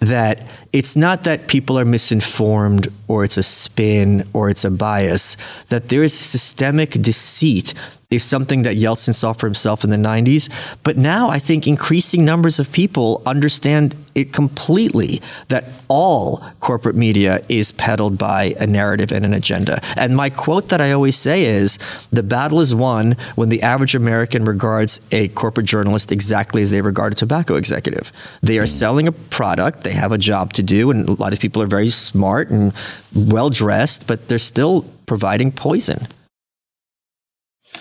[0.00, 5.36] that it's not that people are misinformed or it's a spin or it's a bias,
[5.68, 7.74] that there is systemic deceit
[8.10, 10.48] is something that Yeltsin saw for himself in the 90s.
[10.82, 17.42] But now I think increasing numbers of people understand it completely that all corporate media
[17.48, 19.80] is peddled by a narrative and an agenda.
[19.96, 21.78] And my quote that I always say is
[22.12, 26.80] the battle is won when the average American regards a corporate journalist exactly as they
[26.80, 28.12] regard a tobacco executive.
[28.40, 31.40] They are selling a product, they have a job to do, and a lot of
[31.40, 32.72] people are very smart and
[33.14, 36.08] well dressed, but they're still providing poison.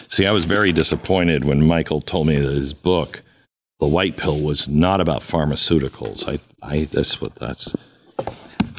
[0.07, 3.23] See, I was very disappointed when Michael told me that his book,
[3.79, 6.27] The White Pill, was not about pharmaceuticals.
[6.27, 7.75] I, I that's what that's.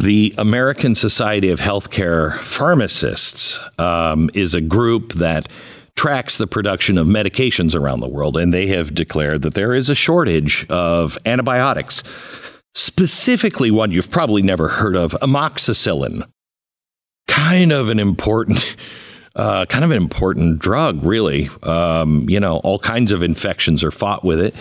[0.01, 5.51] The American Society of Healthcare Pharmacists um, is a group that
[5.97, 9.89] tracks the production of medications around the world, and they have declared that there is
[9.89, 12.03] a shortage of antibiotics,
[12.75, 16.29] specifically one you've probably never heard of, amoxicillin.
[17.27, 18.77] Kind of an important
[19.37, 21.49] uh, kind of an important drug, really.
[21.63, 24.55] Um, you know, all kinds of infections are fought with it.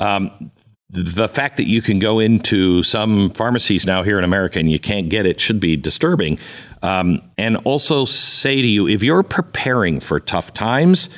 [0.00, 0.50] Um,
[0.90, 4.78] the fact that you can go into some pharmacies now here in America and you
[4.78, 6.38] can't get it should be disturbing.
[6.82, 11.08] Um, and also say to you, if you're preparing for tough times,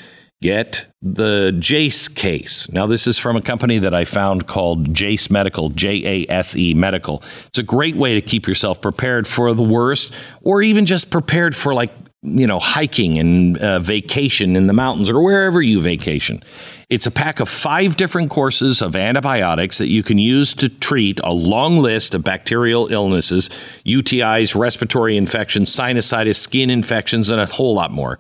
[0.43, 2.71] get the Jase case.
[2.71, 6.57] Now, this is from a company that I found called Jase Medical, J A S
[6.57, 7.23] E Medical.
[7.47, 11.57] It's a great way to keep yourself prepared for the worst or even just prepared
[11.57, 11.93] for like
[12.27, 16.43] you know, hiking and uh, vacation in the mountains or wherever you vacation.
[16.89, 21.21] It's a pack of five different courses of antibiotics that you can use to treat
[21.23, 23.49] a long list of bacterial illnesses,
[23.85, 28.19] UTIs, respiratory infections, sinusitis, skin infections, and a whole lot more.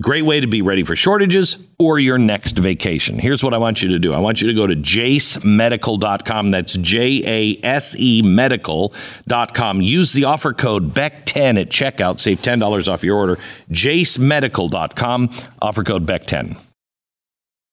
[0.00, 3.18] Great way to be ready for shortages or your next vacation.
[3.18, 6.50] Here's what I want you to do I want you to go to jasemedical.com.
[6.50, 9.82] That's J A S E medical.com.
[9.82, 12.18] Use the offer code BECK10 at checkout.
[12.18, 13.36] Save $10 off your order.
[13.70, 15.30] jasemedical.com.
[15.60, 16.56] Offer code BECK10.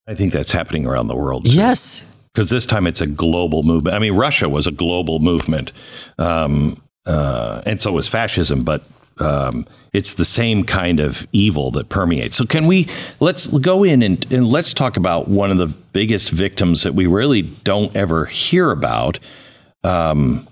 [0.07, 1.45] I think that's happening around the world.
[1.45, 1.51] Too.
[1.51, 2.09] Yes.
[2.33, 3.95] Because this time it's a global movement.
[3.95, 5.71] I mean, Russia was a global movement,
[6.19, 8.83] um, uh, and so was fascism, but
[9.19, 12.37] um, it's the same kind of evil that permeates.
[12.37, 12.87] So can we
[13.19, 17.07] let's go in and, and let's talk about one of the biggest victims that we
[17.07, 19.19] really don't ever hear about,
[19.83, 20.47] um,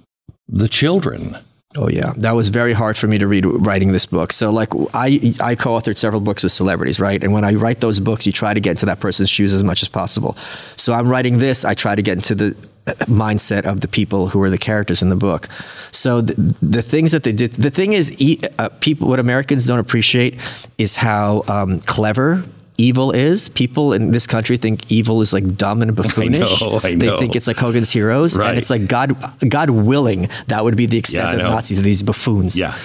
[0.48, 1.38] the children.
[1.78, 4.32] Oh yeah, that was very hard for me to read writing this book.
[4.32, 7.22] So like I I co-authored several books with celebrities, right?
[7.22, 9.64] And when I write those books, you try to get into that person's shoes as
[9.64, 10.38] much as possible.
[10.78, 14.42] So I'm writing this, I try to get into the mindset of the people who
[14.42, 15.50] are the characters in the book.
[15.92, 18.16] So the, the things that they did, the thing is,
[18.60, 20.40] uh, people, what Americans don't appreciate
[20.78, 22.44] is how um, clever
[22.78, 23.50] evil is.
[23.50, 26.62] People in this country think evil is like dumb and buffoonish.
[26.62, 27.12] I know, I know.
[27.12, 28.50] They think it's like Hogan's Heroes, right.
[28.50, 29.16] and it's like God,
[29.48, 32.58] God willing, that would be the extent yeah, of Nazis, these buffoons.
[32.58, 32.78] Yeah.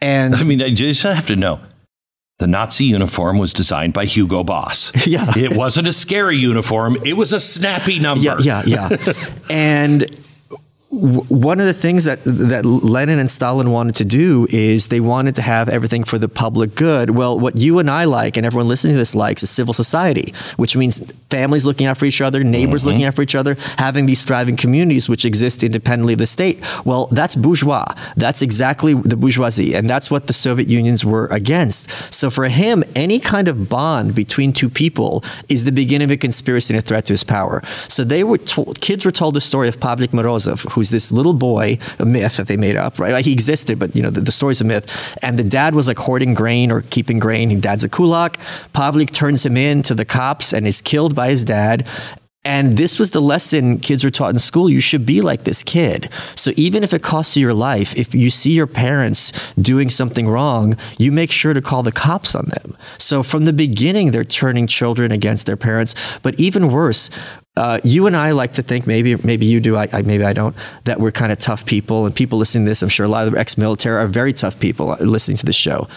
[0.00, 1.60] And I mean, I just have to know
[2.38, 4.92] the Nazi uniform was designed by Hugo Boss.
[5.08, 5.32] Yeah.
[5.38, 8.22] It wasn't a scary uniform, it was a snappy number.
[8.22, 9.12] Yeah, yeah, yeah.
[9.50, 10.04] and
[10.90, 15.34] one of the things that that Lenin and Stalin wanted to do is they wanted
[15.34, 17.10] to have everything for the public good.
[17.10, 20.32] Well, what you and I like, and everyone listening to this likes, is civil society,
[20.56, 22.88] which means families looking out for each other, neighbors mm-hmm.
[22.88, 26.58] looking out for each other, having these thriving communities which exist independently of the state.
[26.86, 27.84] Well, that's bourgeois.
[28.16, 31.90] That's exactly the bourgeoisie, and that's what the Soviet unions were against.
[32.14, 36.16] So for him, any kind of bond between two people is the beginning of a
[36.16, 37.60] conspiracy and a threat to his power.
[37.88, 41.34] So they were told, kids were told the story of Pavlik Morozov who's this little
[41.34, 43.12] boy, a myth that they made up, right?
[43.12, 45.18] Like he existed, but you know the, the story's a myth.
[45.22, 47.50] And the dad was like hoarding grain or keeping grain.
[47.50, 48.38] His dad's a kulak.
[48.72, 51.86] Pavlik turns him in to the cops and is killed by his dad.
[52.44, 54.70] And this was the lesson kids were taught in school.
[54.70, 56.08] You should be like this kid.
[56.34, 60.26] So even if it costs you your life, if you see your parents doing something
[60.26, 62.76] wrong, you make sure to call the cops on them.
[62.96, 65.94] So from the beginning, they're turning children against their parents.
[66.22, 67.10] But even worse,
[67.58, 70.32] uh, you and I like to think maybe maybe you do I, I, maybe I
[70.32, 73.08] don't that we're kind of tough people and people listening to this I'm sure a
[73.08, 75.88] lot of the ex-military are very tough people listening to the show.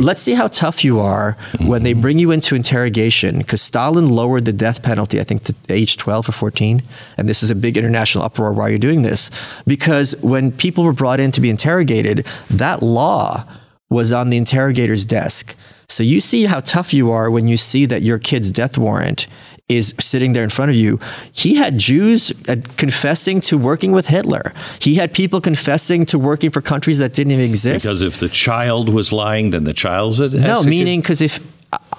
[0.00, 1.68] Let's see how tough you are mm-hmm.
[1.68, 5.54] when they bring you into interrogation because Stalin lowered the death penalty I think to
[5.68, 6.82] age 12 or 14
[7.16, 9.30] and this is a big international uproar why you're doing this
[9.68, 13.46] because when people were brought in to be interrogated that law
[13.88, 15.56] was on the interrogator's desk.
[15.88, 19.26] So you see how tough you are when you see that your kid's death warrant
[19.68, 20.98] is sitting there in front of you.
[21.32, 24.54] He had Jews uh, confessing to working with Hitler.
[24.80, 27.84] He had people confessing to working for countries that didn't even exist.
[27.84, 31.40] Because if the child was lying, then the child was no meaning because if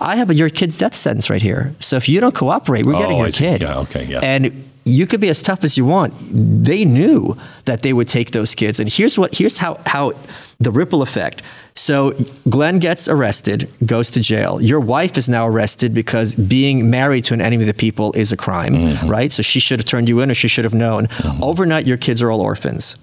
[0.02, 2.96] I have a, your kid's death sentence right here, so if you don't cooperate, we're
[2.96, 3.62] oh, getting your I kid.
[3.62, 3.68] See.
[3.68, 4.20] Yeah, okay, yeah.
[4.24, 6.14] And you could be as tough as you want.
[6.18, 10.14] They knew that they would take those kids, and here's what here's how how
[10.60, 11.44] the ripple effect.
[11.80, 12.12] So
[12.50, 14.60] Glenn gets arrested, goes to jail.
[14.60, 18.34] Your wife is now arrested because being married to an enemy of the people is
[18.34, 19.08] a crime, mm-hmm.
[19.08, 19.32] right?
[19.32, 21.08] So she should have turned you in or she should have known.
[21.08, 21.42] Mm-hmm.
[21.42, 22.98] Overnight, your kids are all orphans.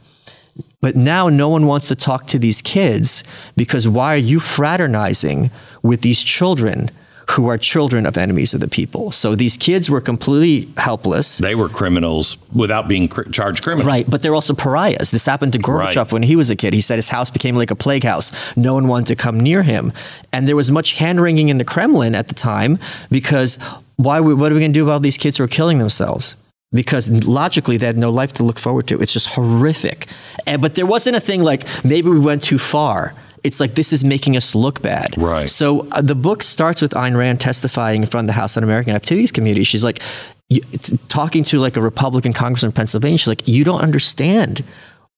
[0.83, 3.25] But now no one wants to talk to these kids
[3.57, 5.51] because why are you fraternizing
[5.83, 6.91] with these children
[7.31, 9.11] who are children of enemies of the people.
[9.11, 11.39] So these kids were completely helpless.
[11.39, 13.87] They were criminals without being cr- charged criminal.
[13.87, 15.11] Right, but they're also pariahs.
[15.11, 16.13] This happened to Gorbachev right.
[16.13, 16.73] when he was a kid.
[16.73, 18.33] He said his house became like a plague house.
[18.57, 19.93] No one wanted to come near him.
[20.33, 22.79] And there was much hand wringing in the Kremlin at the time
[23.11, 23.59] because
[23.97, 24.21] why?
[24.21, 26.37] What are we going to do about these kids who are killing themselves?
[26.73, 29.01] because logically they had no life to look forward to.
[29.01, 30.09] It's just horrific.
[30.47, 33.15] And, but there wasn't a thing like maybe we went too far
[33.47, 35.17] it's like this is making us look bad.
[35.17, 35.49] Right.
[35.49, 38.95] So uh, the book starts with Ayn Rand testifying in front of the House Un-American
[38.95, 39.65] Activities Committee.
[39.65, 40.03] She's like,
[40.49, 40.63] you,
[41.09, 43.19] talking to like a Republican congressman in Pennsylvania.
[43.19, 44.65] She's like, you don't understand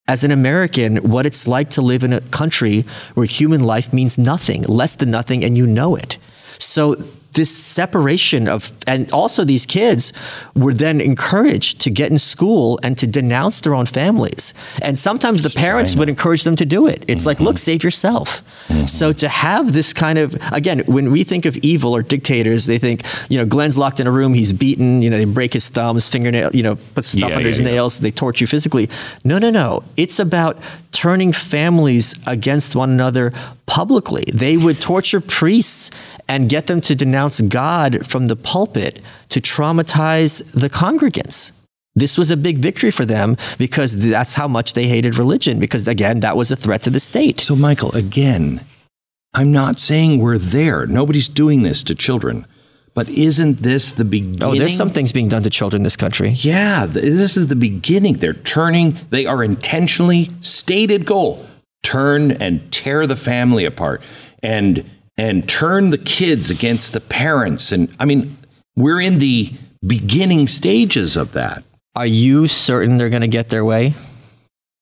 [0.06, 4.18] as an American what it's like to live in a country where human life means
[4.18, 6.18] nothing, less than nothing, and you know it.
[6.58, 6.96] So
[7.38, 10.12] this separation of, and also these kids
[10.56, 14.52] were then encouraged to get in school and to denounce their own families.
[14.82, 17.04] And sometimes the parents would encourage them to do it.
[17.06, 17.28] It's mm-hmm.
[17.28, 18.42] like, look, save yourself.
[18.66, 18.86] Mm-hmm.
[18.86, 22.78] So to have this kind of, again, when we think of evil or dictators, they
[22.78, 25.68] think, you know, Glenn's locked in a room, he's beaten, you know, they break his
[25.68, 27.70] thumb, his fingernail, you know, put stuff yeah, under yeah, his yeah.
[27.70, 28.90] nails, they torture you physically.
[29.22, 29.84] No, no, no.
[29.96, 30.58] It's about
[30.98, 33.32] turning families against one another
[33.66, 34.24] publicly.
[34.34, 35.92] They would torture priests
[36.28, 41.52] and get them to denounce God from the pulpit to traumatize the congregants.
[41.94, 45.86] This was a big victory for them because that's how much they hated religion, because
[45.86, 47.38] again, that was a threat to the state.
[47.38, 48.60] So, Michael, again,
[49.34, 50.84] I'm not saying we're there.
[50.84, 52.44] Nobody's doing this to children.
[52.98, 54.42] But isn't this the beginning?
[54.42, 56.30] Oh, there's some things being done to children in this country.
[56.30, 58.14] Yeah, this is the beginning.
[58.14, 61.46] They're turning, they are intentionally stated goal
[61.84, 64.02] turn and tear the family apart
[64.42, 64.84] and
[65.16, 68.36] and turn the kids against the parents and I mean
[68.74, 69.52] we're in the
[69.86, 71.62] beginning stages of that.
[71.94, 73.94] Are you certain they're going to get their way?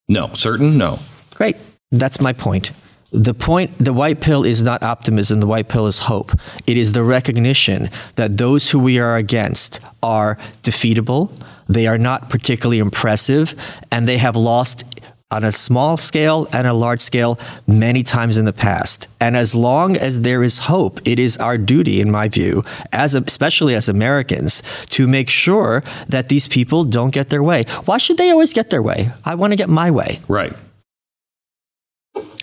[0.08, 0.78] No, certain?
[0.78, 1.00] No.
[1.34, 1.58] Great.
[1.92, 2.70] That's my point.
[3.12, 6.32] The point, the white pill is not optimism, the white pill is hope.
[6.66, 11.30] It is the recognition that those who we are against are defeatable,
[11.68, 13.54] they are not particularly impressive,
[13.90, 14.84] and they have lost
[15.32, 19.08] on a small scale and a large scale many times in the past.
[19.20, 23.14] And as long as there is hope, it is our duty, in my view, as
[23.16, 27.64] especially as Americans, to make sure that these people don't get their way.
[27.86, 29.10] Why should they always get their way?
[29.24, 30.20] I want to get my way.
[30.28, 30.56] Right.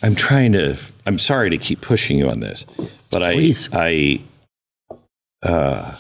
[0.04, 0.78] I'm trying to.
[1.06, 2.66] I'm sorry to keep pushing you on this,
[3.10, 3.70] but I, Please.
[3.72, 4.20] I,
[5.42, 5.96] uh,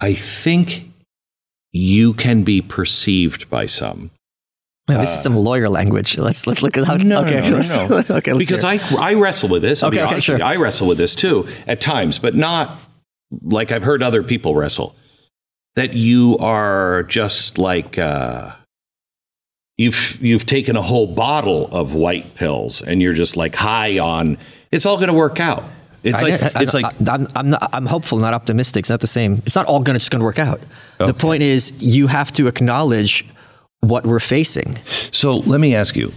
[0.00, 0.84] I think
[1.72, 4.10] you can be perceived by some.
[4.88, 6.16] this uh, is some lawyer language.
[6.16, 6.96] Let's let's look at how.
[6.96, 8.04] No, okay, no, no, no.
[8.16, 9.82] okay, because I I wrestle with this.
[9.82, 10.42] I'll okay, okay, sure.
[10.42, 12.78] I wrestle with this too at times, but not
[13.42, 14.96] like I've heard other people wrestle.
[15.74, 17.98] That you are just like.
[17.98, 18.52] Uh,
[19.78, 24.38] you've you've taken a whole bottle of white pills and you're just like high on
[24.72, 25.64] it's all going to work out.
[26.02, 28.80] It's I, like I, it's I, like I'm I'm, not, I'm hopeful, not optimistic.
[28.80, 29.42] It's not the same.
[29.46, 30.60] It's not all going to just going to work out.
[31.00, 31.06] Okay.
[31.06, 33.24] The point is, you have to acknowledge
[33.80, 34.78] what we're facing.
[35.12, 36.12] So let me ask you.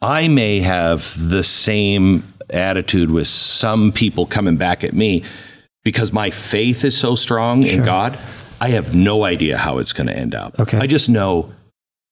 [0.00, 5.24] I may have the same attitude with some people coming back at me
[5.84, 7.72] because my faith is so strong sure.
[7.72, 8.18] in God
[8.60, 10.58] I have no idea how it's going to end up.
[10.58, 10.78] Okay.
[10.78, 11.52] I just know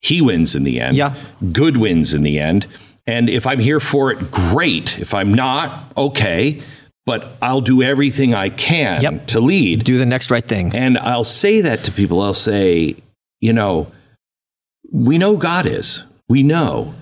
[0.01, 0.95] he wins in the end.
[0.95, 1.15] Yeah.
[1.51, 2.67] Good wins in the end.
[3.07, 4.99] And if I'm here for it, great.
[4.99, 6.61] If I'm not, okay.
[7.05, 9.27] But I'll do everything I can Yep.
[9.27, 9.83] to lead.
[9.83, 10.73] Do the next right thing.
[10.75, 12.21] And I'll say that to people.
[12.21, 12.95] I'll say,
[13.41, 13.91] you know,
[14.91, 16.03] we know God is.
[16.27, 16.93] We know.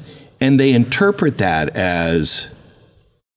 [0.42, 2.48] And they interpret that as,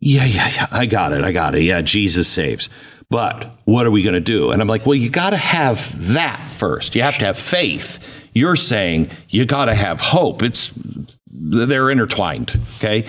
[0.01, 1.23] yeah, yeah, yeah, I got it.
[1.23, 1.63] I got it.
[1.63, 2.69] Yeah, Jesus saves.
[3.09, 4.51] But what are we going to do?
[4.51, 6.95] And I'm like, well, you got to have that first.
[6.97, 8.01] You have to have faith.
[8.35, 10.43] You're saying you got to have hope.
[10.43, 10.73] It's
[11.31, 13.07] they're intertwined, okay?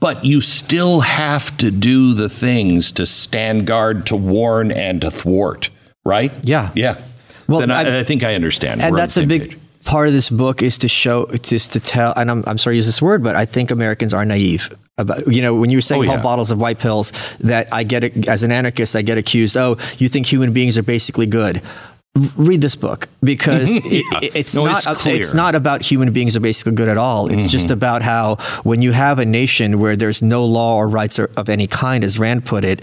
[0.00, 5.10] But you still have to do the things to stand guard, to warn, and to
[5.10, 5.70] thwart,
[6.04, 6.32] right?
[6.42, 6.70] Yeah.
[6.74, 6.94] Yeah.
[6.94, 8.82] Well, Well, then I, I- I think I understand.
[8.82, 9.58] and We're that's a big page.
[9.84, 12.76] Part of this book is to show just to tell and I'm, I'm sorry to
[12.78, 15.82] use this word but i think americans are naive about you know when you were
[15.82, 16.22] saying Oh, yeah.
[16.22, 20.08] bottles of white pills that i get as an anarchist i get accused oh you
[20.08, 21.60] think human beings are basically good.
[22.36, 23.82] Read this book because it,
[24.22, 27.26] it- it's No, not it's it's not about human beings are basically good at all.
[27.26, 27.48] It's mm-hmm.
[27.48, 31.30] just about how when you have a nation where there's no law or rights or-
[31.36, 32.82] of any kind as rand put it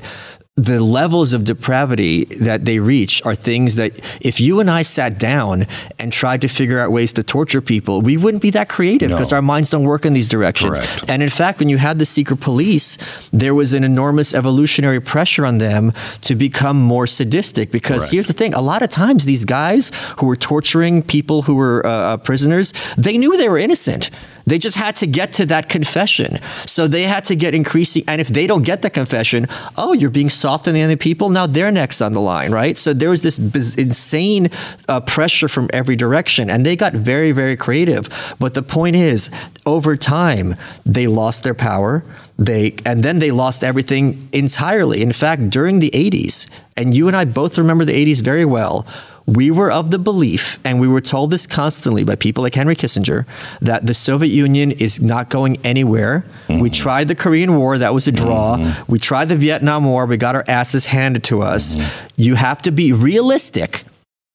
[0.58, 5.18] the levels of depravity that they reach are things that if you and I sat
[5.18, 5.66] down
[5.97, 9.16] and tried to figure out ways to torture people, we wouldn't be that creative No.
[9.16, 10.78] because our minds don't work in these directions.
[10.78, 11.10] Correct.
[11.10, 12.97] And in fact, when you had the secret police,
[13.32, 15.93] there was an enormous evolutionary pressure on them
[16.24, 17.72] to become more sadistic.
[17.72, 18.12] Because Correct.
[18.12, 21.86] here's the thing: a lot of times, these guys who were torturing people who were
[21.86, 24.10] uh, uh, prisoners, they knew they were innocent.
[24.46, 26.39] They just had to get to that confession.
[26.66, 28.04] So they had to get increasing.
[28.08, 31.30] And if they don't get the confession, oh, you're being soft on the other people.
[31.30, 32.78] Now they're next on the line, right?
[32.78, 34.50] So there was this biz- insane
[34.88, 36.50] uh, pressure from every direction.
[36.50, 38.36] And they got very, very creative.
[38.39, 39.30] But the point is,
[39.66, 42.04] over time, they lost their power.
[42.38, 45.04] They and then they lost everything entirely.
[45.04, 48.88] In fact, during the 80s, and you and I both remember the 80s very well,
[49.26, 52.76] we were of the belief, and we were told this constantly by people like Henry
[52.76, 53.26] Kissinger,
[53.62, 56.26] that the Soviet Union is not going anywhere.
[56.48, 56.68] We mm-hmm.
[56.68, 58.58] tried the Korean War, that was a draw.
[58.58, 58.92] Mm-hmm.
[58.92, 61.76] We tried the Vietnam War, we got our asses handed to us.
[61.76, 62.08] Mm-hmm.
[62.18, 63.84] You have to be realistic.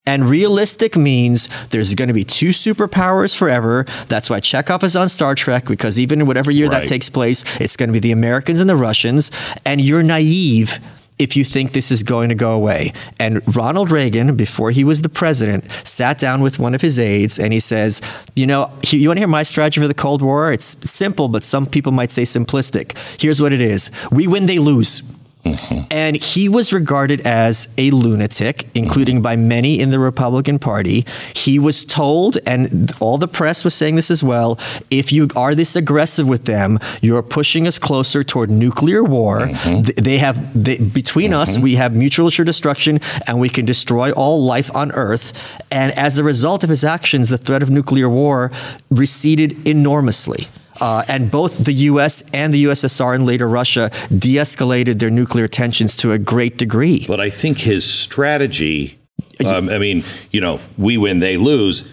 [0.08, 3.86] And realistic means there's going to be two superpowers forever.
[4.06, 6.82] That's why Chekhov is on Star Trek, because even in whatever year Right.
[6.82, 9.32] that takes place, it's going to be the Americans and the Russians.
[9.64, 10.78] And you're naive
[11.18, 12.92] if you think this is going to go away.
[13.18, 17.38] And Ronald Reagan, before he was the president, sat down with one of his aides
[17.38, 18.00] and he says,
[18.34, 20.52] You know, you want to hear my strategy for the Cold War?
[20.52, 22.96] It's simple, but some people might say simplistic.
[23.20, 25.02] Here's what it is we win, they lose.
[25.46, 25.80] Mm-hmm.
[25.90, 31.04] And he was regarded as a lunatic, including by many in the Republican Party.
[31.34, 34.58] He was told, and all the press was saying this as well
[34.90, 39.40] if you are this aggressive with them, you're pushing us closer toward nuclear war.
[39.40, 39.82] Mm-hmm.
[39.82, 41.62] Th- They have, they, between us, mm-hmm.
[41.62, 45.32] we have mutual assured destruction, and we can destroy all life on Earth.
[45.70, 48.50] And as a result of his actions, the threat of nuclear war
[48.90, 50.48] receded enormously.
[50.80, 52.22] Uh, and both the U.S.
[52.32, 57.04] and the USSR and later Russia de-escalated their nuclear tensions to a great degree.
[57.06, 58.98] But I think his strategy,
[59.44, 61.88] um, I mean, you know, we win, they lose,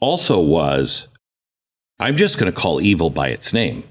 [0.00, 1.08] also was
[2.00, 3.84] I'm just going to call evil by its name.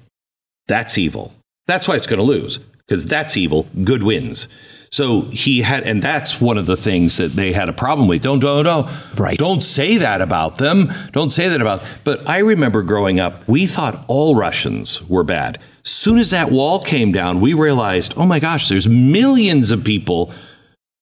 [0.67, 1.35] That's evil.
[1.67, 3.67] That's why it's going to lose, because that's evil.
[3.83, 4.47] Good wins.
[4.91, 8.21] So he had, and that's one of the things that they had a problem with.
[8.21, 9.37] Don't, don't, don't, Right.
[9.37, 10.91] Don't say that about them.
[11.11, 11.83] Don't say that about.
[12.03, 15.59] But I remember growing up, we thought all Russians were bad.
[15.83, 20.33] Soon as that wall came down, we realized, oh my gosh, there's millions of people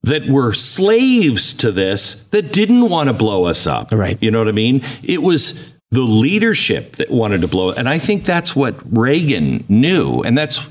[0.03, 3.91] that were slaves to this that didn't want to blow us up.
[3.91, 4.17] Right.
[4.21, 4.81] You know what I mean?
[5.03, 7.71] It was the leadership that wanted to blow.
[7.71, 10.21] And I think that's what Reagan knew.
[10.21, 10.67] And that's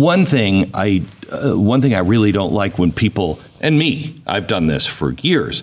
[0.00, 4.46] one thing I uh, one thing I really don't like when people and me, I've
[4.46, 5.62] done this for years.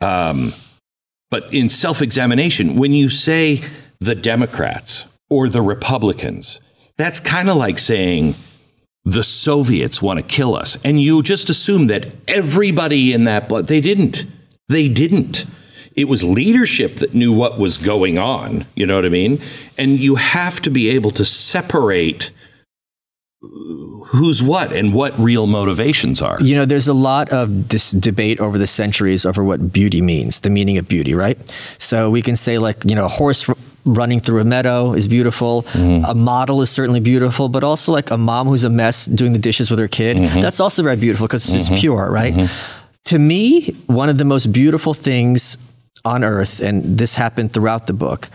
[0.00, 0.52] Um,
[1.30, 3.62] but in self-examination, when you say
[4.00, 6.60] the Democrats or the Republicans,
[6.96, 8.34] that's kind of like saying
[9.04, 10.78] the Soviets want to kill us.
[10.84, 14.26] And you just assume that everybody in that blood, they didn't.
[14.68, 15.44] They didn't.
[15.94, 18.66] It was leadership that knew what was going on.
[18.74, 19.40] You know what I mean?
[19.76, 22.30] And you have to be able to separate
[23.40, 26.40] who's what and what real motivations are.
[26.42, 30.40] You know, there's a lot of this debate over the centuries over what beauty means,
[30.40, 31.38] the meaning of beauty, right?
[31.78, 35.06] So we can say, like, you know, a horse r- running through a meadow is
[35.06, 35.62] beautiful.
[35.62, 36.04] Mm-hmm.
[36.10, 39.38] A model is certainly beautiful, but also like a mom who's a mess doing the
[39.38, 40.16] dishes with her kid.
[40.16, 40.40] Mm-hmm.
[40.40, 41.80] That's also very beautiful because it's just mm-hmm.
[41.80, 42.50] pure, right?
[43.04, 45.56] To me, one of the most beautiful things
[46.04, 48.28] on earth, and this happened throughout the book,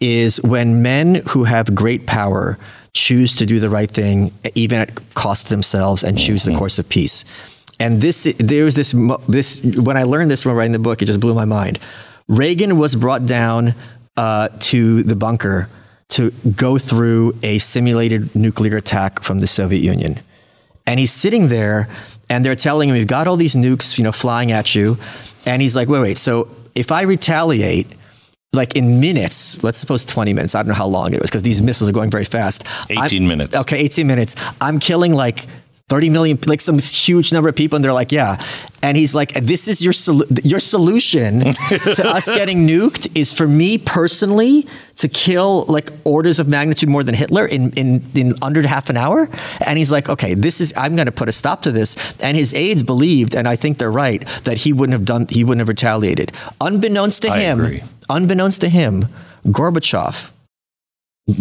[0.00, 2.58] is when men who have great power
[2.94, 6.78] choose to do the right thing, even at cost to themselves, and choose the course
[6.78, 7.24] of peace.
[7.80, 8.94] And this, there was this,
[9.28, 11.80] this, when I learned this when writing the book, it just blew my mind.
[12.28, 13.74] Reagan was brought down
[14.16, 15.68] uh, to the bunker
[16.10, 20.20] to go through a simulated nuclear attack from the Soviet Union.
[20.86, 21.88] And he's sitting there
[22.30, 24.98] and they're telling him, We've got all these nukes, you know, flying at you.
[25.44, 26.18] And he's like, Wait, wait.
[26.18, 27.88] So if I retaliate,
[28.54, 31.42] like in minutes, let's suppose 20 minutes, I don't know how long it was because
[31.42, 32.64] these missiles are going very fast.
[32.90, 33.54] 18 I'm, minutes.
[33.56, 34.34] Okay, 18 minutes.
[34.60, 35.46] I'm killing like
[35.88, 37.76] 30 million, like some huge number of people.
[37.76, 38.42] And they're like, yeah.
[38.82, 43.46] And he's like, this is your, sol- your solution to us getting nuked is for
[43.46, 48.66] me personally to kill like orders of magnitude more than Hitler in, in, in under
[48.66, 49.28] half an hour.
[49.66, 51.96] And he's like, okay, this is, I'm going to put a stop to this.
[52.20, 55.44] And his aides believed, and I think they're right, that he wouldn't have done, he
[55.44, 56.32] wouldn't have retaliated.
[56.62, 57.82] Unbeknownst to I him, agree.
[58.08, 59.08] Unbeknownst to him,
[59.46, 60.30] Gorbachev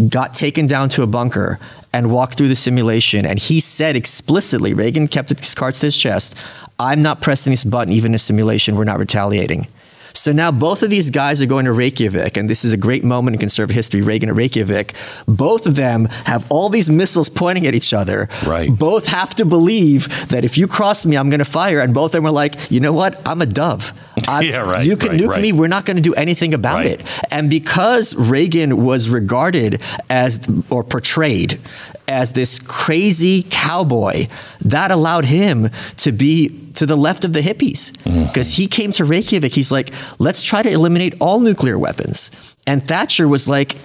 [0.10, 1.60] got taken down to a bunker
[1.92, 3.26] and walked through the simulation.
[3.26, 6.36] And he said explicitly, Reagan kept his cards to his chest,
[6.80, 8.76] I'm not pressing this button even in a simulation.
[8.76, 9.68] We're not retaliating.
[10.16, 13.04] So now both of these guys are going to Reykjavik, and this is a great
[13.04, 14.02] moment in conservative history.
[14.02, 14.94] Reagan and Reykjavik,
[15.28, 18.30] both of them have all these missiles pointing at each other.
[18.46, 18.70] Right.
[18.70, 21.80] Both have to believe that if you cross me, I'm going to fire.
[21.80, 23.20] And both of them are like, you know what?
[23.28, 23.92] I'm a dove.
[24.28, 25.42] I'm- Yeah, right, You can right, nuke right.
[25.42, 25.52] me.
[25.52, 26.86] We're not going to do anything about Right.
[27.02, 27.24] it.
[27.32, 31.60] And because Reagan was regarded as, or portrayed
[32.08, 34.28] as this crazy cowboy,
[34.62, 37.92] that allowed him to be to the left of the hippies.
[38.04, 38.26] Mm-hmm.
[38.26, 42.32] Because he came to Reykjavik, he's like, let's try to eliminate all nuclear weapons.
[42.66, 43.76] And Thatcher was like,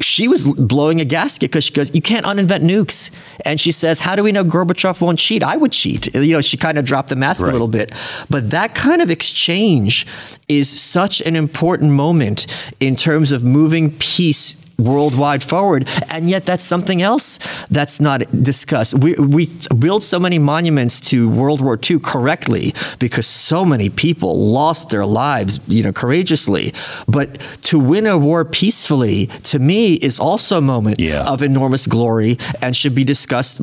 [0.00, 3.10] she was blowing a gasket because she goes, You can't uninvent nukes.
[3.44, 5.42] And she says, How do we know Gorbachev won't cheat?
[5.42, 6.14] I would cheat.
[6.14, 7.48] You know, she kind of dropped the mask Right.
[7.48, 7.92] a little bit.
[8.30, 10.06] But that kind of exchange
[10.46, 12.46] is such an important moment
[12.78, 18.94] in terms of moving peace worldwide forward and yet that's something else that's not discussed.
[18.94, 24.38] We, we build so many monuments to world war ii correctly because so many people
[24.52, 26.72] lost their lives you know courageously.
[27.08, 31.24] But to win a war peacefully to me is also a moment Yeah.
[31.24, 33.60] of enormous glory and should be discussed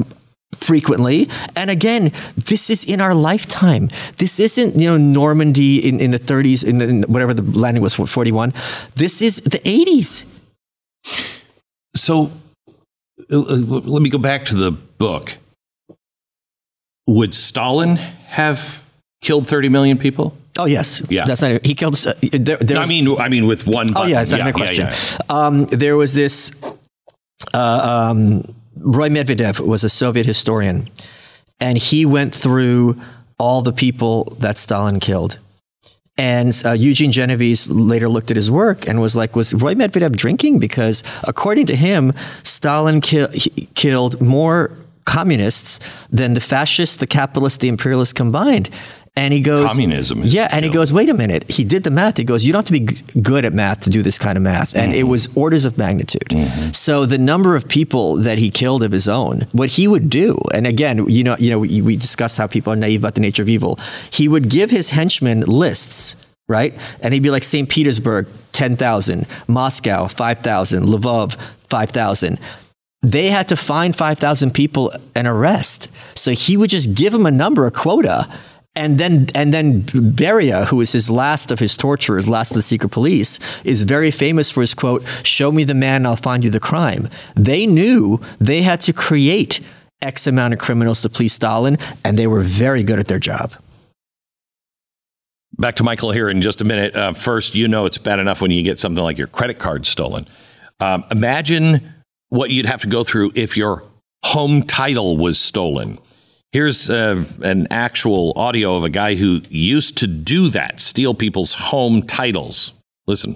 [0.54, 1.30] frequently.
[1.56, 3.90] And again this is in our lifetime.
[4.18, 7.82] This isn't you know normandy in, in the 30s in, the, in whatever the landing
[7.82, 8.52] was 41
[8.96, 10.26] this is the 80s
[11.96, 12.32] So
[13.32, 15.38] uh, uh, let me go back to the book.
[17.08, 17.98] Would Stalin
[18.28, 18.84] have
[19.22, 20.36] killed 30 million people?
[20.58, 21.26] oh yes Yeah.
[21.26, 23.90] that's not he killed uh, there, there No, I mean, I mean, with one.
[23.96, 24.88] Oh yeah, it's not yeah, a question.
[24.88, 25.18] yeah.
[25.30, 26.52] Um, there was this.
[27.54, 28.44] Uh, um,
[28.78, 30.90] Roy Medvedev was a Soviet historian,
[31.60, 33.00] and he went through
[33.38, 35.40] all the people that Stalin killed.
[36.18, 40.16] And uh, Eugene Genovese later looked at his work and was like, "Was Roy Medvedev
[40.16, 42.14] drinking?" Because according to him,
[42.44, 44.72] Stalin ki- killed more
[45.06, 48.70] communists than the fascists, the capitalists, the imperialists combined.
[49.18, 51.50] And he goes, Communism is yeah, and he goes, wait a minute.
[51.50, 52.18] He did the math.
[52.18, 54.38] He goes, you don't have to be g- good at math to do this kind
[54.38, 54.76] of math.
[54.76, 55.10] And it mm-hmm.
[55.10, 56.28] was orders of magnitude.
[56.30, 56.72] Mm-hmm.
[56.74, 60.38] So the number of people that he killed of his own, what he would do,
[60.54, 63.22] and again, you know, you know, we, we discuss how people are naive about the
[63.22, 63.80] nature of evil.
[64.12, 66.18] He would give his henchmen lists,
[66.50, 66.78] right?
[67.00, 67.70] And he'd be like St.
[67.70, 71.36] Petersburg, 10,000, Moscow, 5,000, Lvov,
[71.70, 72.38] 5,000
[73.02, 75.90] they had to find 5,000 people and arrest.
[76.16, 78.28] So he would just give them a number, a quota.
[78.78, 82.62] And then, and then Beria, who is his last of his torturers, last of the
[82.62, 86.50] secret police, is very famous for his quote, Show me the man, I'll find you
[86.50, 87.10] the crime.
[87.36, 89.62] They knew they had to create
[90.02, 93.54] X amount of criminals to please Stalin, and they were very good at their job.
[95.58, 96.96] Back to Michael here in just a minute.
[96.96, 99.86] Uh, first, you know it's bad enough when you get something like your credit card
[99.86, 100.28] stolen.
[100.82, 101.94] Um, imagine
[102.28, 103.88] what you'd have to go through if your
[104.26, 105.98] home title was stolen.
[106.56, 111.54] Here's uh, an actual audio of a guy who used to do that, steal people's
[111.54, 112.76] home titles.
[113.08, 113.36] Listen.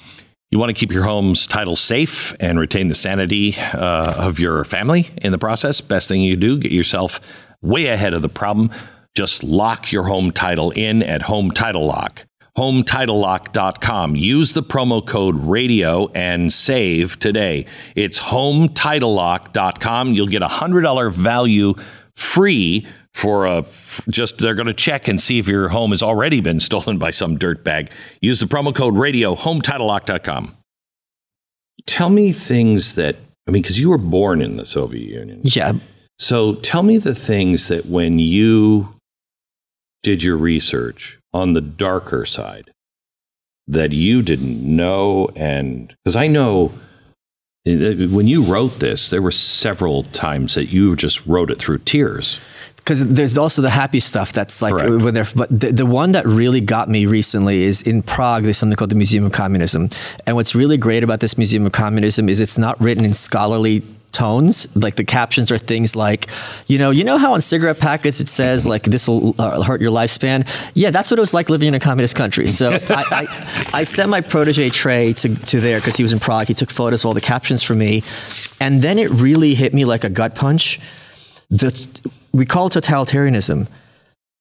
[0.51, 4.65] You want to keep your home's title safe and retain the sanity uh, of your
[4.65, 5.79] family in the process.
[5.79, 7.21] Best thing you do, get yourself
[7.61, 8.69] way ahead of the problem.
[9.15, 12.25] Just lock your home title in at Home Title Lock.
[12.57, 14.17] HomeTitleLock.com.
[14.17, 17.65] Use the promo code radio and save today.
[17.95, 20.13] It's HomeTitleLock.com.
[20.13, 21.75] You'll get a $100 value
[22.13, 26.01] free for a f- just they're going to check and see if your home has
[26.01, 27.89] already been stolen by some dirtbag.
[28.21, 30.55] Use the promo code radio hometitlelock.com.
[31.85, 33.15] Tell me things that
[33.47, 35.41] I mean cuz you were born in the Soviet Union.
[35.43, 35.73] Yeah.
[36.19, 38.95] So tell me the things that when you
[40.03, 42.71] did your research on the darker side
[43.67, 46.71] that you didn't know and cuz I know
[47.67, 51.79] uh, when you wrote this there were several times that you just wrote it through
[51.79, 52.39] tears.
[52.83, 55.03] Because there's also the happy stuff that's like Correct.
[55.03, 58.57] when they're but the, the one that really got me recently is in prague there's
[58.57, 59.89] something called the museum of communism.
[60.25, 63.83] And what's really great about this museum of communism is it's not written in scholarly
[64.11, 64.67] tones.
[64.75, 66.27] Like the captions are things like
[66.67, 69.79] you know you know how on cigarette packets it says like this will uh, hurt
[69.79, 70.47] your lifespan?
[70.73, 72.47] Yeah that's what it was like living in a communist country.
[72.47, 76.19] So I, I, I sent my protege trey to, to there because he was in
[76.19, 76.47] prague.
[76.47, 78.03] He took photos of all the captions for me.
[78.59, 80.79] And then it really hit me like a gut punch.
[81.49, 81.71] The
[82.31, 83.67] we call it totalitarianism.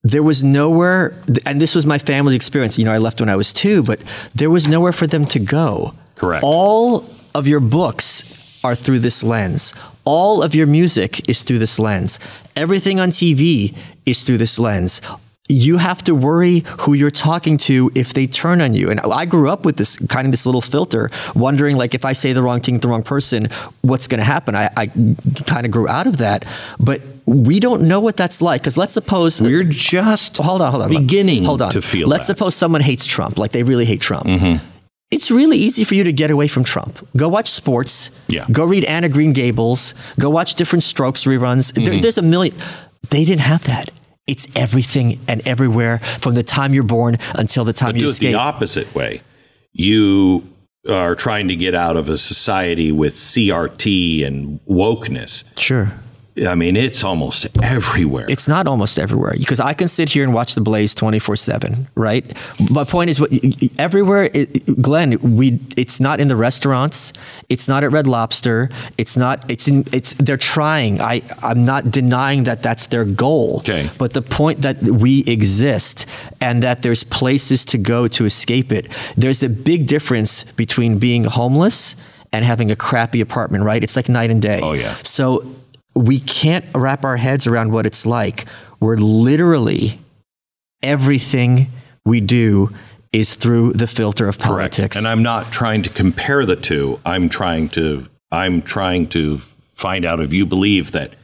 [0.02, 1.14] There was nowhere,
[1.44, 2.78] and this was my family's experience.
[2.78, 4.00] You know, I left when I was two, but
[4.34, 5.94] there was nowhere for them to go.
[6.14, 6.42] Correct.
[6.42, 9.74] All of your books are through this lens.
[10.04, 12.18] All of your music is through this lens.
[12.56, 13.76] Everything on TV
[14.06, 15.00] is through this lens.
[15.48, 18.88] You have to worry who you're talking to if they turn on you.
[18.90, 22.12] And I grew up with this kind of this little filter, wondering like if I
[22.12, 23.48] say the wrong thing to the wrong person,
[23.82, 24.54] what's going to happen?
[24.54, 24.86] I, I
[25.46, 26.44] kind of grew out of that,
[26.78, 28.60] but we don't know what that's like.
[28.62, 31.72] Because let's suppose We're just hold on, hold on, beginning hold on.
[31.72, 32.32] to feel Let's that.
[32.32, 32.38] Mm-hmm.
[32.38, 34.26] suppose someone hates Trump, like they really hate Trump.
[35.10, 37.06] It's really easy for you to get away from Trump.
[37.16, 38.10] Go watch sports.
[38.28, 38.46] Yeah.
[38.52, 39.94] Go read Anna Green Gables.
[40.20, 41.72] Go watch different Strokes reruns.
[41.72, 42.00] Mm-hmm.
[42.00, 42.54] there's a million.
[43.10, 43.90] They didn't have that.
[44.28, 48.12] It's everything and everywhere from the time you're born until the time But you do
[48.12, 49.22] it the opposite way.
[49.72, 50.46] You
[50.88, 55.42] are trying to get out of a society with CRT and wokeness.
[55.58, 55.90] Sure.
[56.46, 58.26] I mean, it's almost everywhere.
[58.28, 61.88] It's not almost everywhere because I can sit here and watch the Blaze 24 7,
[61.96, 62.24] right?
[62.70, 63.30] My point is, what
[63.78, 67.12] everywhere, it, Glenn, we it's not in the restaurants,
[67.48, 71.00] it's not at Red Lobster, it's not, it's in, it's, they're trying.
[71.00, 73.58] I, I'm not denying that that's their goal.
[73.58, 73.90] Okay.
[73.98, 76.06] But the point that we exist
[76.40, 81.24] and that there's places to go to escape it, there's a big difference between being
[81.24, 81.96] homeless
[82.32, 83.82] and having a crappy apartment, right?
[83.82, 84.60] It's like night and day.
[84.62, 84.94] Oh, yeah.
[85.02, 85.44] So
[85.94, 88.46] we can't wrap our heads around what it's like.
[88.80, 89.98] We're literally
[90.82, 91.68] everything
[92.04, 92.70] we do
[93.12, 94.48] is through the filter of Correct.
[94.76, 94.96] politics.
[94.96, 97.00] And I'm not trying to compare the two.
[97.04, 99.38] I'm trying to I'm trying to
[99.74, 101.14] find out if you believe that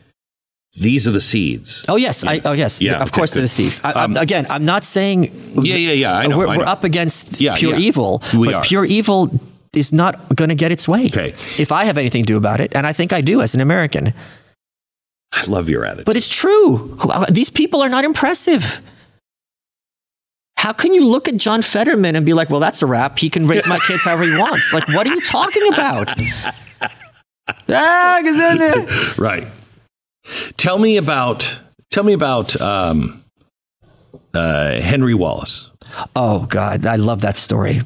[0.79, 1.87] these are the seeds.
[1.89, 2.81] Oh yes, I, oh yes.
[2.83, 3.81] Yeah, of okay, course, they're the seeds.
[3.85, 5.33] I, I'm- Um, again, I'm not saying.
[5.63, 7.79] Yeah, yeah, yeah, I know, We're, I we're up against Yeah, pure yeah.
[7.79, 8.63] evil, We but are.
[8.63, 9.31] pure evil
[9.73, 11.07] is not going to get its way.
[11.07, 11.29] Okay.
[11.59, 13.61] If I have anything to do about it, and I think I do as an
[13.63, 14.13] American,
[15.37, 16.07] I love your attitude.
[16.07, 16.99] but it's true.
[17.31, 18.81] These people are not impressive.
[20.57, 23.19] How can you look at John Fetterman and be like, "Well, that's a wrap.
[23.19, 24.73] He can raise my kids however he wants"?
[24.73, 26.13] Like, what are you talking about?
[27.69, 29.15] ah.
[29.19, 29.47] Right.
[30.57, 31.61] Tell me about
[31.91, 33.23] tell me about um,
[34.35, 35.71] uh, Henry Wallace.
[36.17, 37.83] Oh God, I love that story.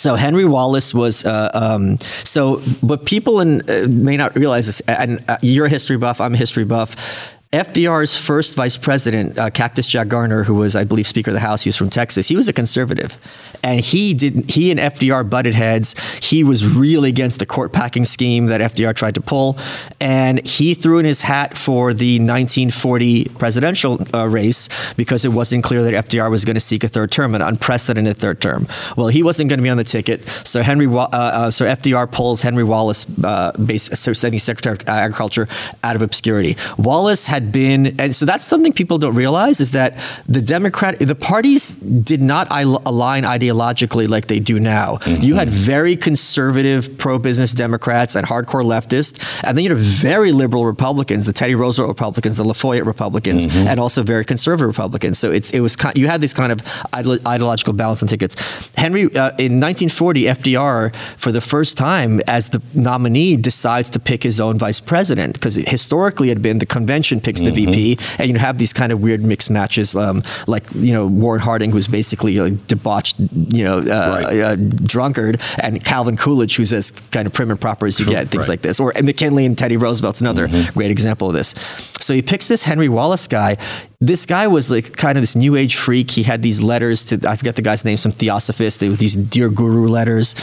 [0.00, 4.80] So Henry Wallace was uh, um, so, but people in, uh, may not realize this.
[4.88, 7.38] and uh, you're a history buff, I'm a history buff.
[7.52, 11.40] FDR's first vice president, uh, Cactus Jack Garner, who was, I believe, Speaker of the
[11.40, 12.28] House, he was from Texas.
[12.28, 13.18] He was a conservative,
[13.64, 14.48] and he did.
[14.48, 15.98] He and FDR butted heads.
[16.22, 19.58] He was really against the court packing scheme that FDR tried to pull,
[20.00, 25.64] and he threw in his hat for the 1940 presidential uh, race because it wasn't
[25.64, 28.68] clear that FDR was going to seek a third term, an unprecedented third term.
[28.96, 32.08] Well, he wasn't going to be on the ticket, so Henry, uh, uh, so FDR
[32.12, 35.48] pulls Henry Wallace, uh, base, so Secretary of Agriculture,
[35.82, 36.56] out of obscurity.
[36.78, 41.14] Wallace had been, and so that's something people don't realize is that the Democrat, the
[41.14, 44.98] parties did not align ideologically like they do now.
[45.06, 50.64] You had very conservative, pro-business Democrats and hardcore leftists, and then you had very liberal
[50.64, 55.18] Republicans, the Teddy Roosevelt Republicans, the Lafayette Republicans, and also very conservative Republicans.
[55.18, 56.58] So it's it was you had this kind of
[56.92, 58.36] ideolo- ideological balance on tickets.
[58.76, 64.22] Henry uh, in 1940, FDR for the first time as the nominee decides to pick
[64.22, 68.28] his own vice president because historically it had been the convention picks the VP, and
[68.30, 71.86] you have these kind of weird mixed matches, um, like you know Warren Harding, who's
[71.88, 74.40] basically a debauched, you know, uh, Right.
[74.40, 78.28] uh, drunkard, and Calvin Coolidge, who's as kind of prim and proper as you get,
[78.28, 78.54] things Right.
[78.54, 78.80] like this.
[78.80, 81.54] Or McKinley and Teddy Roosevelt's another great example of this.
[82.00, 83.56] So he picks this Henry Wallace guy.
[84.00, 86.10] This guy was like kind of this new age freak.
[86.10, 88.80] He had these letters to I forget the guy's name, some theosophist.
[88.80, 90.34] They were these dear guru letters,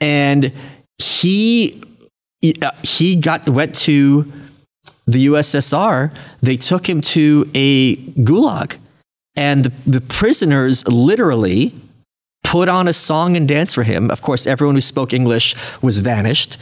[0.00, 0.52] and
[0.98, 1.82] he
[2.62, 4.30] uh, he got went to
[5.06, 8.76] the USSR, they took him to a gulag.
[9.36, 11.74] And the, the prisoners literally
[12.42, 14.10] put on a song and dance for him.
[14.10, 16.56] Of course, everyone who spoke English was vanished.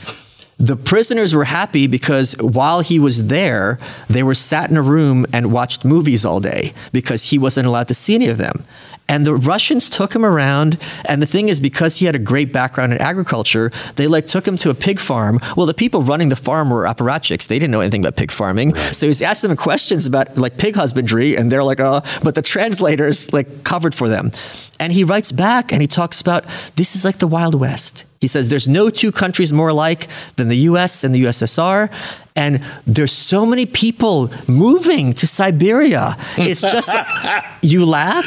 [0.58, 3.78] The prisoners were happy because while he was there,
[4.08, 7.88] they were sat in a room and watched movies all day because he wasn't allowed
[7.88, 8.64] to see any of them.
[9.08, 10.78] And the Russians took him around.
[11.04, 14.46] And the thing is, because he had a great background in agriculture, they like took
[14.46, 15.40] him to a pig farm.
[15.56, 17.46] Well, the people running the farm were apparatchiks.
[17.46, 18.74] They didn't know anything about pig farming.
[18.74, 22.42] So he's asking them questions about like pig husbandry, and they're like, oh, but the
[22.42, 24.30] translators like covered for them.
[24.78, 26.44] And he writes back and he talks about
[26.76, 28.06] this is like the Wild West.
[28.22, 30.06] He says there's no two countries more alike
[30.36, 31.90] than the US and the USSR.
[32.36, 36.16] And there's so many people moving to Siberia.
[36.38, 36.90] It's just
[37.62, 38.26] you laugh,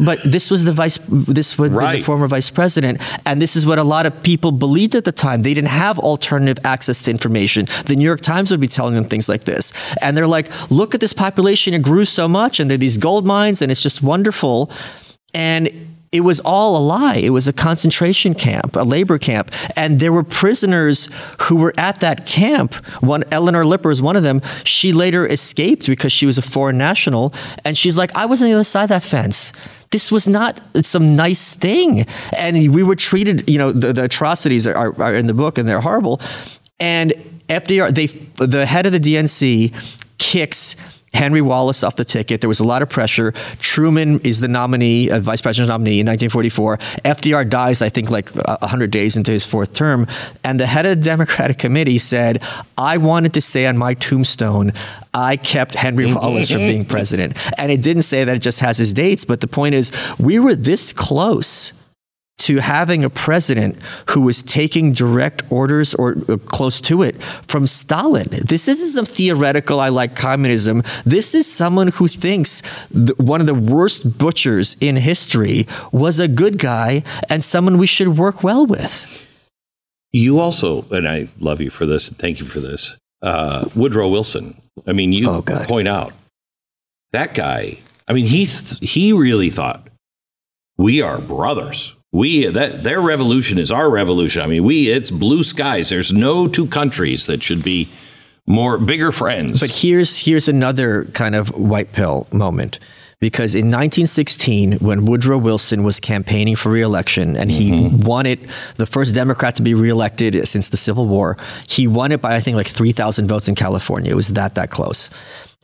[0.00, 1.98] but this was the vice this was Right.
[1.98, 3.00] the former vice president.
[3.26, 5.42] And this is what a lot of people believed at the time.
[5.42, 7.66] They didn't have alternative access to information.
[7.84, 9.72] The New York Times would be telling them things like this.
[10.02, 12.98] And they're like, look at this population, it grew so much, and there are these
[12.98, 14.70] gold mines, and it's just wonderful.
[15.34, 15.68] And
[16.14, 17.16] it was all a lie.
[17.16, 19.50] It was a concentration camp, a labor camp.
[19.74, 21.10] And there were prisoners
[21.42, 22.74] who were at that camp.
[23.02, 24.40] One, Elinor Lipper is one of them.
[24.62, 27.34] She later escaped because she was a foreign national.
[27.64, 29.52] And she's like, I was on the other side of that fence.
[29.90, 32.06] This was not some nice thing.
[32.38, 35.58] And we were treated, you know, the, the atrocities are, are, are in the book
[35.58, 36.20] and they're horrible.
[36.78, 37.12] And
[37.48, 39.74] FDR, they, the head of the DNC
[40.18, 40.76] kicks
[41.14, 42.40] Henry Wallace off the ticket.
[42.40, 43.32] There was a lot of pressure.
[43.60, 46.78] Truman is the nominee, uh, vice president's nominee in 1944.
[47.04, 50.06] FDR dies, I think, like uh, 100 days into his fourth term.
[50.42, 52.42] And the head of the Democratic Committee said,
[52.76, 54.72] I wanted to say on my tombstone,
[55.12, 57.36] I kept Henry Wallace from being president.
[57.58, 60.38] And it didn't say that it just has his dates, but the point is, we
[60.38, 61.72] were this close
[62.46, 63.76] to having a president
[64.10, 68.28] who was taking direct orders or uh, close to it from Stalin.
[68.30, 70.82] This isn't some theoretical, I like communism.
[71.04, 76.28] This is someone who thinks th- one of the worst butchers in history was a
[76.28, 79.26] good guy and someone we should work well with.
[80.12, 84.08] You also, and I love you for this, and thank you for this, uh, Woodrow
[84.08, 84.60] Wilson.
[84.86, 86.12] I mean, you Oh, point out
[87.12, 87.78] that guy.
[88.06, 89.88] I mean, he he really thought
[90.76, 91.94] we are brothers.
[92.14, 94.40] We that their revolution is our revolution.
[94.40, 95.90] I mean, we it's blue skies.
[95.90, 97.88] There's no two countries that should be
[98.46, 99.60] more bigger friends.
[99.60, 102.78] But here's here's another kind of white pill moment.
[103.18, 108.02] Because in 1916, when Woodrow Wilson was campaigning for reelection and he mm-hmm.
[108.02, 108.38] won it,
[108.76, 112.40] the first Democrat to be reelected since the Civil War, he won it by, I
[112.40, 114.12] think, like 3,000 votes in California.
[114.12, 115.08] It was that, that close.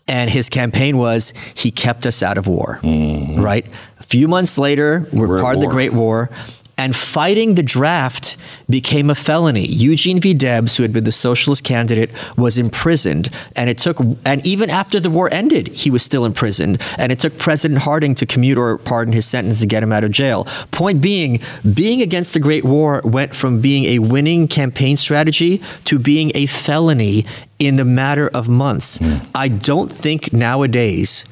[0.08, 3.40] And his campaign was he kept us out of war, mm-hmm.
[3.40, 3.66] right?
[4.10, 5.68] Few months later, we're, We're part of the.
[5.68, 6.30] Great War.
[6.76, 8.38] And fighting the draft
[8.68, 9.66] became a felony.
[9.66, 10.32] Eugene V.
[10.32, 13.28] Debs, who had been the socialist candidate, was imprisoned.
[13.54, 16.80] And it took, and even after the war ended, he was still imprisoned.
[16.98, 20.04] And it took President Harding to commute or pardon his sentence to get him out
[20.04, 20.44] of jail.
[20.70, 21.40] Point being,
[21.74, 26.46] being against the Great War went from being a winning campaign strategy to being a
[26.46, 27.26] felony
[27.58, 28.96] in the matter of months.
[28.96, 29.18] Hmm.
[29.34, 31.26] I don't think nowadays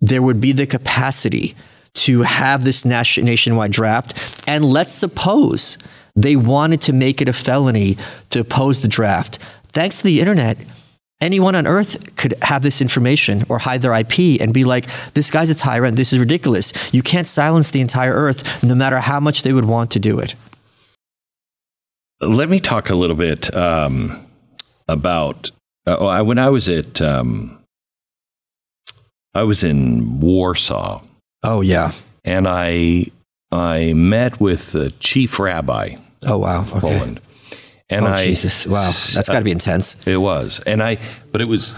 [0.00, 1.56] there would be the capacity
[2.04, 4.42] to have this nation- nationwide draft.
[4.46, 5.78] And let's suppose
[6.16, 7.96] they wanted to make it a felony
[8.30, 9.38] to oppose the draft.
[9.68, 10.58] Thanks to the internet,
[11.20, 15.30] anyone on earth could have this information or hide their IP and be like, this
[15.30, 16.72] guy's a tyrant, this is ridiculous.
[16.92, 20.18] You can't silence the entire earth no matter how much they would want to do
[20.18, 20.34] it.
[22.20, 24.26] Let me talk a little bit um,
[24.88, 25.50] about
[25.86, 27.60] uh, oh, when I was at um,
[29.34, 31.02] I was in Warsaw,
[31.42, 31.92] Oh, yeah.
[32.24, 33.06] and I
[33.52, 36.62] I met with the chief rabbi Oh, wow.
[36.62, 36.80] Okay.
[36.80, 37.20] Poland,
[37.88, 38.66] and oh, I Jesus.
[38.66, 38.84] Wow.
[38.84, 39.96] That's got to be intense.
[40.06, 40.98] It was, and I,
[41.32, 41.76] but it was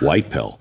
[0.00, 0.58] white pill.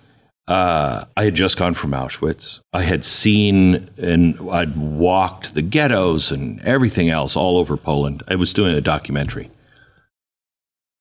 [0.47, 2.60] Uh, I had just gone from Auschwitz.
[2.74, 8.24] I had seen and I'd walked the ghettos and everything else all over Poland.
[8.28, 9.52] I was doing a documentary,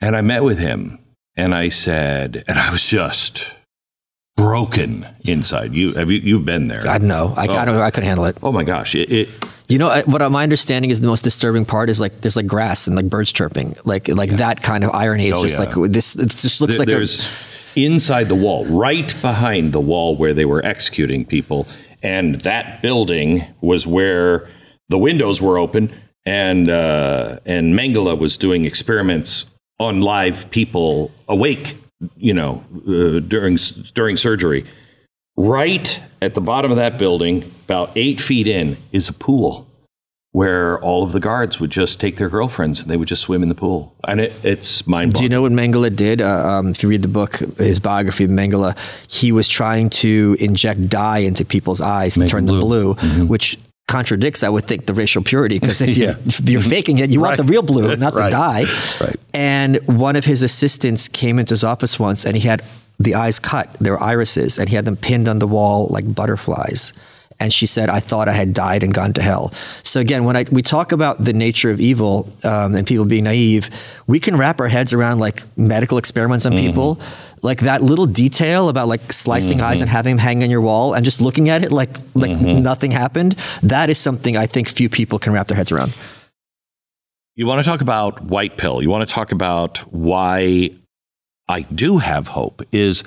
[0.02, 0.98] and I met with him,
[1.34, 3.50] and I said, and I was just
[4.38, 5.74] broken inside.
[5.74, 6.88] You have you you've been there?
[6.88, 7.34] I don't know.
[7.36, 8.38] I, I, don't, I couldn't handle it.
[8.42, 8.94] Oh my gosh!
[8.94, 9.28] It, it
[9.68, 10.30] You know what?
[10.30, 13.32] My understanding is the most disturbing part is like there's like grass and like birds
[13.32, 15.28] chirping, like like that kind of irony.
[15.28, 15.66] It's Oh, just yeah.
[15.74, 16.14] like this.
[16.16, 20.32] It just looks There- like a, there's inside the wall, right behind the wall where
[20.32, 21.66] they were executing people,
[22.02, 24.48] and that building was where
[24.88, 25.90] the windows were open,
[26.24, 29.46] and uh, and Mengele was doing experiments
[29.80, 31.76] on live people awake,
[32.16, 33.56] you know, uh, during
[33.94, 34.64] during surgery.
[35.36, 39.68] Right at the bottom of that building, about eight feet in, is a pool
[40.32, 43.42] where all of the guards would just take their girlfriends and they would just swim
[43.42, 43.94] in the pool.
[44.06, 46.20] And it, it's mind Do you know what Mengele did?
[46.20, 48.76] Uh, um, if you read the book, his biography of Mengele,
[49.10, 52.94] he was trying to inject dye into people's eyes to turn them them blue.
[52.94, 56.16] blue, which contradicts, I would think, the racial purity because if, you're, Yeah.
[56.26, 58.24] if you're faking it, you want the real blue, not Right.
[58.30, 58.64] the dye.
[59.00, 59.16] Right.
[59.34, 62.62] And one of his assistants came into his office once and he had
[63.00, 66.92] the eyes cut, their irises, and he had them pinned on the wall like butterflies.
[67.40, 69.52] And she said, I thought I had died and gone to hell.
[69.84, 73.24] So, again, when I, we talk about the nature of evil um, and people being
[73.24, 73.70] naive,
[74.06, 76.66] we can wrap our heads around like medical experiments on mm-hmm.
[76.66, 77.00] people.
[77.40, 79.82] Like that little detail about like slicing eyes mm-hmm.
[79.82, 82.62] and having them hang on your wall and just looking at it like like mm-hmm.
[82.62, 83.36] nothing happened.
[83.62, 85.92] That is something I think few people can wrap their heads around.
[87.36, 88.82] You want to talk about white pill.
[88.82, 90.70] You want to talk about why
[91.48, 93.04] I do have hope is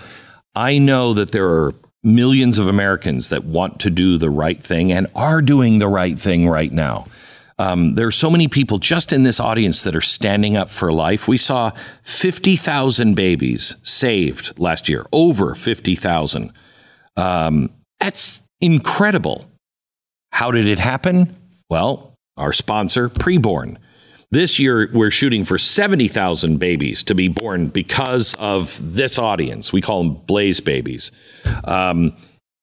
[0.56, 4.92] I know that there are millions of Americans that want to do the right thing
[4.92, 7.06] and are doing the right thing right now.
[7.60, 10.92] Um, there are so many people just in this audience that are standing up for
[10.92, 11.28] life.
[11.28, 11.72] We saw
[12.02, 16.52] 50,000 babies saved last year, over 50,000.
[17.18, 19.48] Um, that's incredible.
[20.32, 21.36] How did it happen?
[21.70, 23.78] Well, our sponsor, Preborn.
[24.32, 29.74] This year, we're shooting for 70,000 babies to be born because of this audience.
[29.74, 31.12] We call them Blaze babies.
[31.66, 32.16] Um,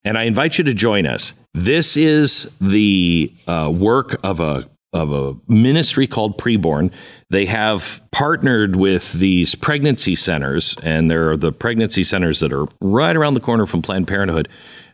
[0.03, 1.35] and I invite you to join us.
[1.53, 6.91] This is the uh, work of a of a ministry called Preborn.
[7.29, 12.67] They have partnered with these pregnancy centers, and there are the pregnancy centers that are
[12.81, 14.49] right around the corner from Planned Parenthood,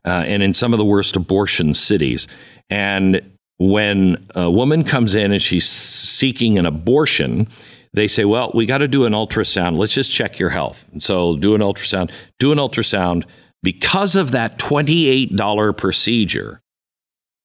[0.05, 2.27] uh, and in some of the worst abortion cities.
[2.69, 7.49] And when a woman comes in and she's seeking an abortion,
[7.93, 9.79] they say, Well, we got to do an ultrasound.
[9.79, 10.85] Let's just check your health.
[10.93, 13.25] And so do an ultrasound, do an ultrasound.
[13.63, 16.61] Because of that $28 procedure,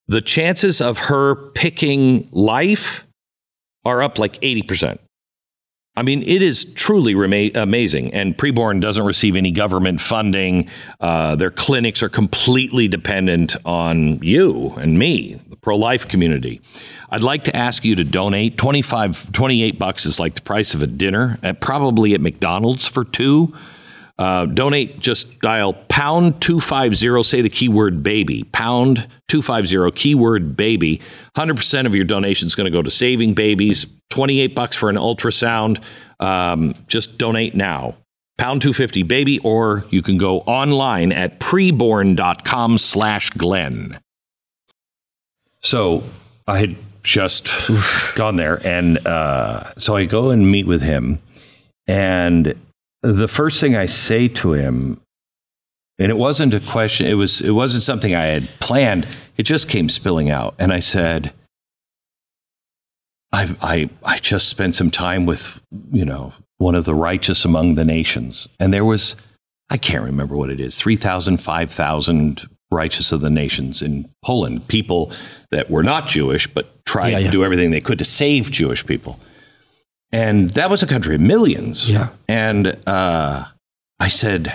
[0.07, 3.07] the chances of her picking life
[3.85, 4.99] are up like 80%.
[5.95, 7.13] I mean, it is truly
[7.55, 8.13] amazing.
[8.13, 10.69] And preborn doesn't receive any government funding.
[10.99, 16.61] Uh, their clinics are completely dependent on you and me, pro life community.
[17.09, 18.57] I'd like to ask you to donate.
[18.57, 23.03] 25, 28 bucks is like the price of a dinner, at, probably at McDonald's for
[23.03, 23.53] two.
[24.17, 30.99] Uh, donate, just dial pound 250, say the keyword baby, pound 250, keyword baby.
[31.37, 33.87] 100% of your donation is going to go to saving babies.
[34.09, 35.81] 28 bucks for an ultrasound.
[36.19, 37.95] Um, just donate now.
[38.37, 43.99] Pound 250 baby, or you can go online at preborn.com slash Glenn.
[45.61, 46.03] So
[46.47, 47.47] I had just
[48.15, 51.19] gone there, and uh, so I go and meet with him,
[51.87, 52.55] and
[53.01, 54.99] the first thing I say to him,
[55.97, 59.07] and it wasn't a question, it was it wasn't something I had planned.
[59.37, 61.33] It just came spilling out, and I said,
[63.31, 67.75] "I I I just spent some time with you know one of the righteous among
[67.75, 69.15] the nations, and there was
[69.69, 75.11] I can't remember what it is 3,000, 5,000 righteous of the nations in Poland, people
[75.51, 78.85] that were not Jewish but tried Yeah, to do everything they could to save Jewish
[78.85, 79.19] people."
[80.11, 81.87] And that was a country of millions.
[81.89, 82.09] Yeah.
[82.27, 83.45] And uh,
[83.99, 84.53] I said,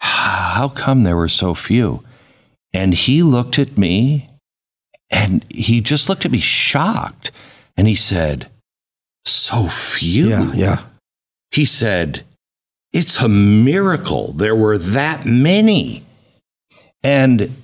[0.00, 2.02] How come there were so few?
[2.72, 4.30] And he looked at me
[5.10, 7.30] and he just looked at me shocked.
[7.76, 8.50] And he said,
[9.26, 10.28] So few?
[10.28, 10.82] Yeah, yeah.
[11.50, 12.24] He said,
[12.92, 16.02] It's a miracle there were that many.
[17.02, 17.54] And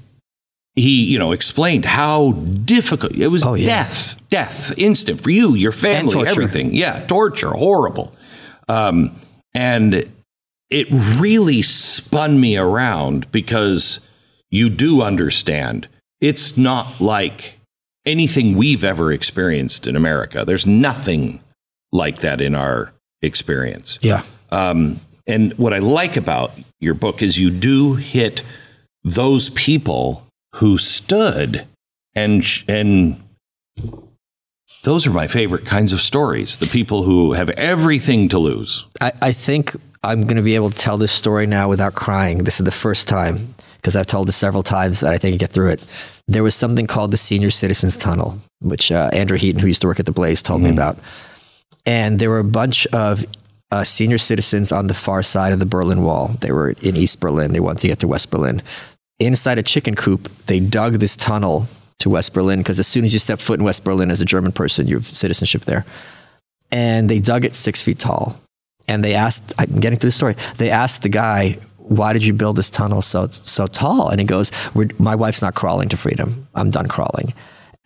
[0.75, 3.67] he, you know, explained how difficult it was Oh, yeah.
[3.67, 6.75] death, death, instant for you, your family, everything.
[6.75, 8.13] Yeah, torture, horrible.
[8.69, 9.15] Um,
[9.55, 10.11] and
[10.71, 10.87] it
[11.21, 14.01] really spun me around because
[14.51, 15.87] you do understand
[16.21, 17.59] it's not like
[18.07, 20.45] anything we've ever experienced in America.
[20.45, 21.41] There's nothing
[21.93, 23.99] like that in our experience.
[24.03, 24.23] Yeah.
[24.51, 28.43] Um, and what I like about your book is you do hit
[29.05, 30.27] those people
[30.57, 31.67] who stood
[32.15, 33.21] and and
[34.83, 36.59] those are my favorite kinds of stories.
[36.59, 38.87] The people who have everything to lose.
[39.01, 42.45] I, I think I'm going to be able to tell this story now without crying.
[42.45, 45.37] This is the first time because I've told this several times and I think I
[45.39, 45.85] get through it.
[46.29, 49.87] There was something called the Senior Citizens Tunnel, which uh, Andrew Heaton, who used to
[49.87, 50.99] work at the Blaze, told me about.
[51.87, 53.25] And there were a bunch of
[53.71, 56.29] uh, senior citizens on the far side of the Berlin Wall.
[56.41, 57.53] They were in East Berlin.
[57.53, 58.63] They wanted to get to West Berlin.
[59.19, 63.13] Inside a chicken coop, they dug this tunnel to West Berlin because as soon as
[63.13, 65.85] you step foot in West Berlin as a German person, you have citizenship there.
[66.73, 68.41] And they dug it six feet tall.
[68.87, 72.33] And they asked i'm getting to the story they asked the guy why did you
[72.33, 74.09] build this tunnel so so tall?
[74.09, 74.51] And he goes
[74.99, 76.49] my wife's not crawling to freedom.
[76.55, 77.35] I'm done crawling.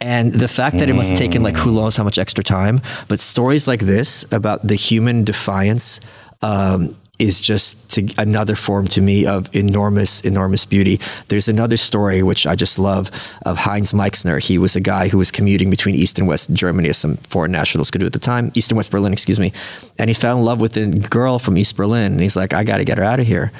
[0.00, 2.80] And the fact that it must have taken like who knows how much extra time,
[3.08, 6.00] but stories like this about the human defiance
[6.42, 11.00] um, is just to, another form to me of enormous, enormous beauty.
[11.28, 13.10] There's another story which I just love
[13.44, 14.38] of Heinz Meixner.
[14.38, 17.52] He was a guy who was commuting between East and West Germany, as some foreign
[17.52, 19.52] nationals could do at the time, East and West Berlin, excuse me.
[19.98, 22.62] And he fell in love with a girl from East Berlin, and he's like, I
[22.62, 23.52] got to get her out of here.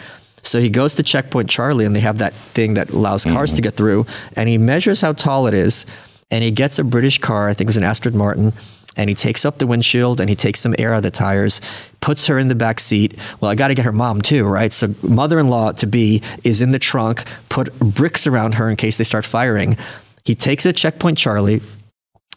[0.43, 3.57] So he goes to Checkpoint Charlie, and they have that thing that allows cars mm-hmm.
[3.57, 5.85] to get through, and he measures how tall it is,
[6.31, 8.53] and he gets a British car, I think it was an Aston Martin,
[8.99, 11.63] and he takes up the windshield and he takes some air out of the tires,
[12.01, 13.17] puts her in the back seat.
[13.41, 14.73] Well, I got to get her mom too, right?
[14.73, 19.05] So mother-in-law to be is in the trunk, put bricks around her in case they
[19.05, 19.79] start firing.
[20.25, 21.63] He takes a checkpoint Charlie.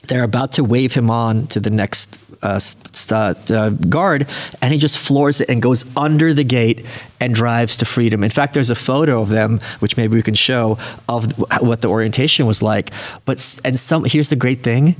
[0.03, 4.27] They're about to wave him on to the next uh, st- uh, guard,
[4.61, 6.85] and he just floors it and goes under the gate
[7.19, 8.23] and drives to freedom.
[8.23, 11.87] In fact, there's a photo of them, which maybe we can show, of what the
[11.87, 12.89] orientation was like.
[13.25, 14.95] But and some here's the great thing: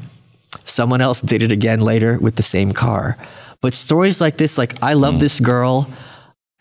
[0.71, 3.17] Someone else did it again later with the same car.
[3.61, 5.19] But stories like this, like, I love mm.
[5.19, 5.89] this girl,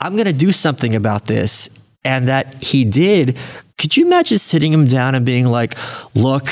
[0.01, 1.69] I'm going to do something about this.
[2.03, 3.37] And that he did.
[3.77, 5.77] Could you imagine sitting him down and being like,
[6.15, 6.47] look,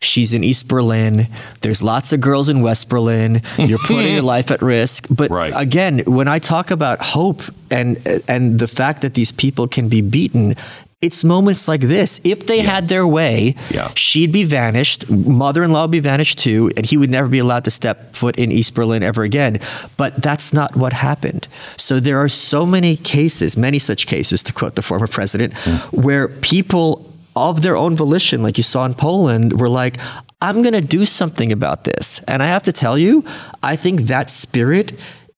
[0.00, 1.28] she's in East Berlin.
[1.60, 3.42] There's lots of girls in West Berlin.
[3.58, 5.06] You're putting your life at risk.
[5.10, 5.52] But right.
[5.56, 10.00] again, when I talk about hope and and the fact that these people can be
[10.00, 10.56] beaten,
[11.02, 12.20] it's moments like this.
[12.24, 12.70] If they yeah.
[12.74, 13.90] had their way, yeah.
[13.94, 15.10] she'd be vanished.
[15.10, 18.14] Mother in law would be vanished too, and he would never be allowed to step
[18.14, 19.60] foot in East Berlin ever again.
[19.96, 21.48] But that's not what happened.
[21.76, 26.02] So there are so many cases, many such cases, to quote the former president, mm.
[26.04, 29.96] where people of their own volition, like you saw in Poland, were like,
[30.40, 32.20] I'm going to do something about this.
[32.28, 33.24] And I have to tell you,
[33.62, 34.92] I think that spirit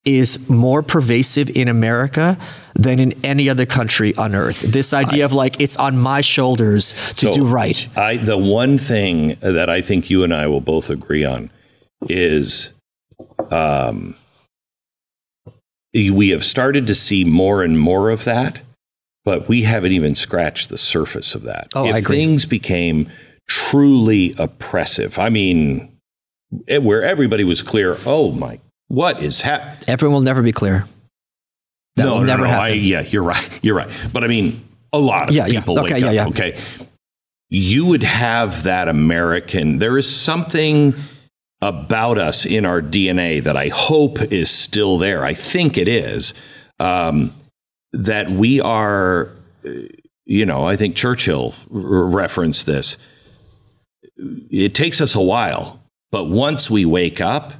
[0.04, 2.38] is more pervasive in America
[2.74, 4.60] than in any other country on earth.
[4.60, 7.86] This idea I, of like it's on my shoulders to so do right.
[7.96, 11.50] I the one thing that I think you and I will both agree on
[12.08, 12.72] is
[13.50, 14.16] um,
[15.92, 18.62] we have started to see more and more of that,
[19.24, 21.68] but we haven't even scratched the surface of that.
[21.74, 22.16] Oh, if I agree.
[22.16, 23.10] things became
[23.48, 25.96] truly oppressive, I mean,
[26.80, 29.84] where everybody was clear, oh my what is happening?
[29.88, 30.86] Everyone will never be clear.
[31.96, 32.48] That no, will no, never no.
[32.48, 32.64] happen.
[32.64, 33.48] I, yeah, you're right.
[33.62, 33.90] You're right.
[34.12, 35.80] But I mean, a lot of yeah, people yeah.
[35.82, 36.14] Okay, wake yeah, up.
[36.14, 36.26] Yeah.
[36.26, 36.60] Okay.
[37.50, 39.78] You would have that American.
[39.78, 40.94] There is something
[41.62, 45.24] about us in our DNA that I hope is still there.
[45.24, 46.34] I think it is.
[46.80, 47.32] Um,
[47.92, 49.30] that we are,
[50.24, 52.96] you know, I think Churchill referenced this.
[54.50, 55.80] It takes us a while,
[56.10, 57.52] but once we wake up,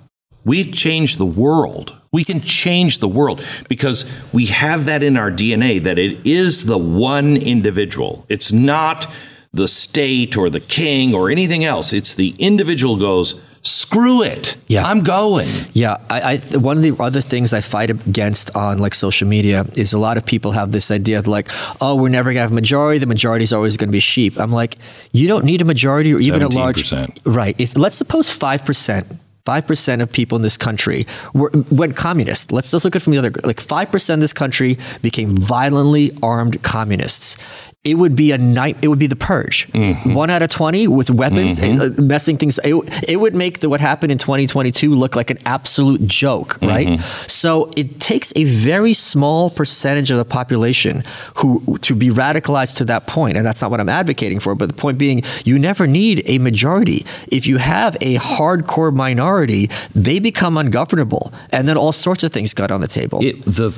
[0.45, 1.97] we change the world.
[2.13, 6.67] We can change the world because we have that in our DNA that it is
[6.67, 8.25] the one individual.
[8.29, 9.11] It's not
[9.53, 11.93] the state or the king or anything else.
[11.93, 14.57] It's the individual goes, screw it.
[14.69, 14.85] Yeah.
[14.85, 15.49] I'm going.
[15.73, 15.97] Yeah.
[16.11, 19.93] I, I, one of the other things I fight against on like social media is
[19.93, 21.49] a lot of people have this idea of like,
[21.81, 22.99] oh, we're never gonna have a majority.
[22.99, 24.39] The majority is always gonna be sheep.
[24.39, 24.77] I'm like,
[25.13, 26.45] you don't need a majority or even 17%.
[26.45, 26.93] a large
[27.25, 27.57] right.
[27.59, 29.07] If let's suppose five percent
[29.47, 32.51] 5% of people in this country were, went communist.
[32.51, 36.17] Let's just look at it from the other, like 5% of this country became violently
[36.23, 37.37] armed communists
[37.85, 38.79] it would be a night.
[38.81, 39.69] It would be the purge.
[39.73, 40.15] Mm-hmm.
[40.15, 42.01] One out of twenty with weapons, mm-hmm.
[42.01, 42.59] Uh, messing things.
[42.65, 42.75] It,
[43.07, 46.67] it, would make the, what happened in 2022 look like an absolute joke, mm-hmm.
[46.67, 47.01] right?
[47.29, 51.05] So it takes a very small percentage of the population
[51.37, 54.55] who to be radicalized to that point, and that's not what I'm advocating for.
[54.55, 57.05] But the point being, you never need a majority.
[57.29, 62.55] If you have a hardcore minority, they become ungovernable, and then all sorts of things
[62.55, 63.19] got on the table.
[63.23, 63.69] It, the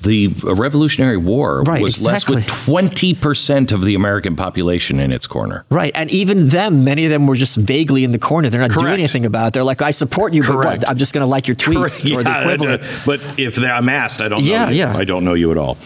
[0.00, 2.36] the Revolutionary War right, was exactly.
[2.36, 5.64] less with 20 percent percent of the American population in its corner.
[5.70, 8.48] Right, and even them, many of them were just vaguely in the corner.
[8.48, 8.82] They're not Correct.
[8.82, 9.54] doing anything about it.
[9.54, 10.62] They're like, "I support you, Correct.
[10.62, 10.88] but what?
[10.88, 14.28] I'm just going to like your tweets or the equivalent." But if I'm asked, I
[14.28, 14.44] don't.
[14.44, 14.96] Yeah, know yeah.
[14.96, 15.78] I don't know you at all.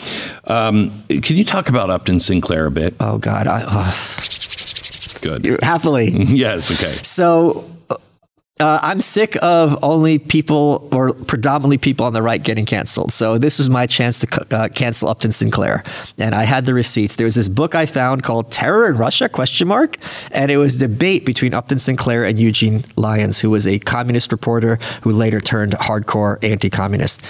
[0.47, 2.95] Um, can you talk about Upton Sinclair a bit?
[3.01, 3.93] Oh God, I, uh,
[5.23, 5.63] good.
[5.63, 6.71] Happily, yes.
[6.71, 6.93] Okay.
[7.03, 7.65] So
[8.61, 13.13] uh, I'm sick of only people or predominantly people on the right getting canceled.
[13.13, 15.83] So this was my chance to uh, cancel Upton Sinclair,
[16.19, 17.17] and I had the receipts.
[17.17, 19.97] There was this book I found called "Terror in Russia?" question mark,
[20.31, 24.79] and it was debate between Upton Sinclair and Eugene Lyons, who was a communist reporter
[25.03, 27.23] who later turned hardcore anti-communist.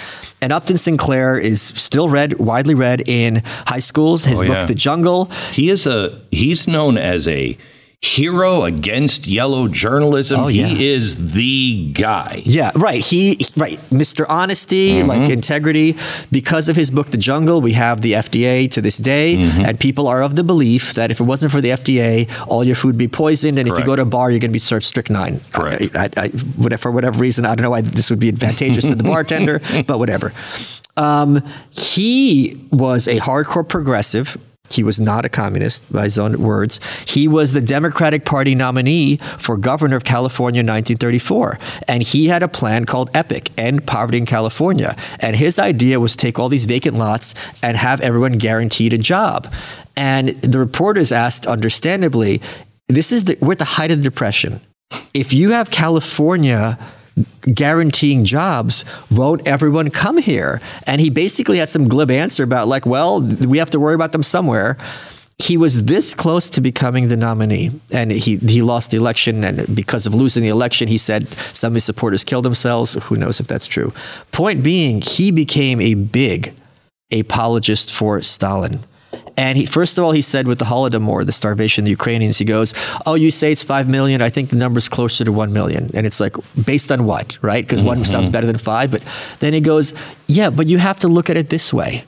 [0.43, 4.25] And Upton Sinclair is still read, widely read in high schools.
[4.25, 4.67] His oh, book.
[4.67, 5.25] The Jungle.
[5.53, 7.57] He is a he's known as a
[8.05, 10.39] hero against yellow journalism.
[10.39, 10.67] Oh, yeah.
[10.67, 12.43] He is the guy.
[12.45, 13.03] Yeah, right.
[13.03, 14.25] He right, Mr.
[14.29, 15.09] Honesty, Mm-hmm.
[15.09, 15.95] like integrity.
[16.31, 19.65] Because of his book, The Jungle, we have the FDA to this day, Mm-hmm.
[19.65, 22.75] and people are of the belief that if it wasn't for the FDA, all your
[22.75, 24.59] food would be poisoned, and if you go to a bar, you're going to be
[24.59, 25.39] served strychnine.
[25.51, 25.95] Correct.
[25.95, 26.27] I, I, I,
[26.57, 29.59] whatever, for whatever reason, I don't know why this would be advantageous to the bartender,
[29.87, 30.31] but whatever.
[30.97, 31.41] Um,
[31.71, 34.37] he was a hardcore progressive.
[34.75, 36.79] He was not a communist, by his own words.
[37.07, 41.59] He was the Democratic Party nominee for governor of California in 1934.
[41.87, 44.95] And he had a plan called EPIC, End Poverty in California.
[45.19, 48.97] And his idea was to take all these vacant lots and have everyone guaranteed a
[48.97, 49.51] job.
[49.95, 52.41] And the reporters asked, understandably,
[52.87, 54.61] this is the, we're at the height of the Depression.
[55.13, 56.77] If you have California
[57.41, 60.61] guaranteeing jobs, won't everyone come here?
[60.85, 64.11] And he basically had some glib answer about, like, well, we have to worry about
[64.11, 64.77] them somewhere.
[65.37, 69.43] He was this close to becoming the nominee, and he, he lost the election.
[69.43, 72.93] And because of losing the election, he said some of his supporters killed themselves.
[72.93, 73.93] Who knows if that's true?
[74.31, 76.53] Point being, he became a big
[77.11, 78.79] apologist for Stalin.
[79.37, 82.37] And he, first of all, he said with the Holodomor, the starvation of the Ukrainians,
[82.37, 82.73] he goes,
[83.05, 84.21] "Oh, you say it's five million.
[84.21, 85.91] I think the number's closer to one million.
[85.93, 86.35] And it's like,
[86.65, 87.63] based on what, right?
[87.63, 88.05] Because one mm-hmm.
[88.05, 88.91] sounds better than five.
[88.91, 89.03] But
[89.39, 89.93] then he goes,
[90.27, 92.05] "Yeah, but you have to look at it this way.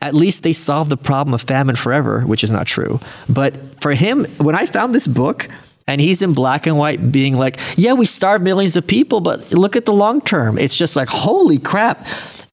[0.00, 3.00] At least they solved the problem of famine forever, which is not true.
[3.28, 5.48] But for him, when I found this book."
[5.86, 9.52] And he's in black and white, being like, "Yeah, we starve millions of people, but
[9.52, 10.56] look at the long term.
[10.56, 12.06] It's just like, holy crap!"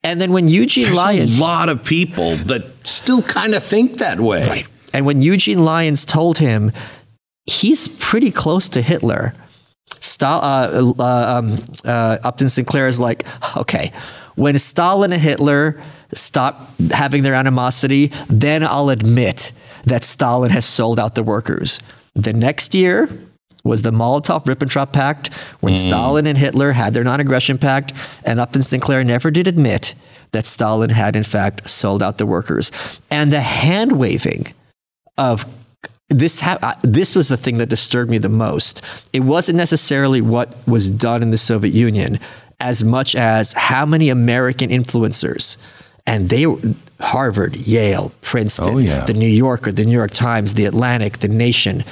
[0.03, 3.99] And then when Eugene There's Lyons, a lot of people that still kind of think
[3.99, 4.47] that way.
[4.47, 4.67] Right.
[4.93, 6.71] And when Eugene Lyons told him
[7.45, 9.33] he's pretty close to Hitler,
[9.99, 13.25] Stal- uh, uh, um, uh, Upton Sinclair is like,
[13.55, 13.91] okay,
[14.35, 15.81] when Stalin and Hitler
[16.13, 19.51] stop having their animosity, then I'll admit
[19.83, 21.81] that Stalin has sold out the workers.
[22.15, 23.07] The next year
[23.63, 27.93] was the Molotov Ribbentrop Pact, when Stalin and Hitler had their non aggression pact,
[28.25, 29.93] and Upton Sinclair never did admit
[30.31, 32.71] that Stalin had, in fact, sold out the workers.
[33.11, 34.53] And the hand waving
[35.17, 35.45] of
[36.09, 38.81] this ha- uh, this was the thing that disturbed me the most.
[39.13, 42.19] It wasn't necessarily what was done in the Soviet Union
[42.59, 45.57] as much as how many American influencers
[46.05, 46.45] and they
[46.99, 49.05] Harvard, Yale, Princeton, Oh, yeah.
[49.05, 51.83] the New Yorker, the New York Times, the Atlantic, the Nation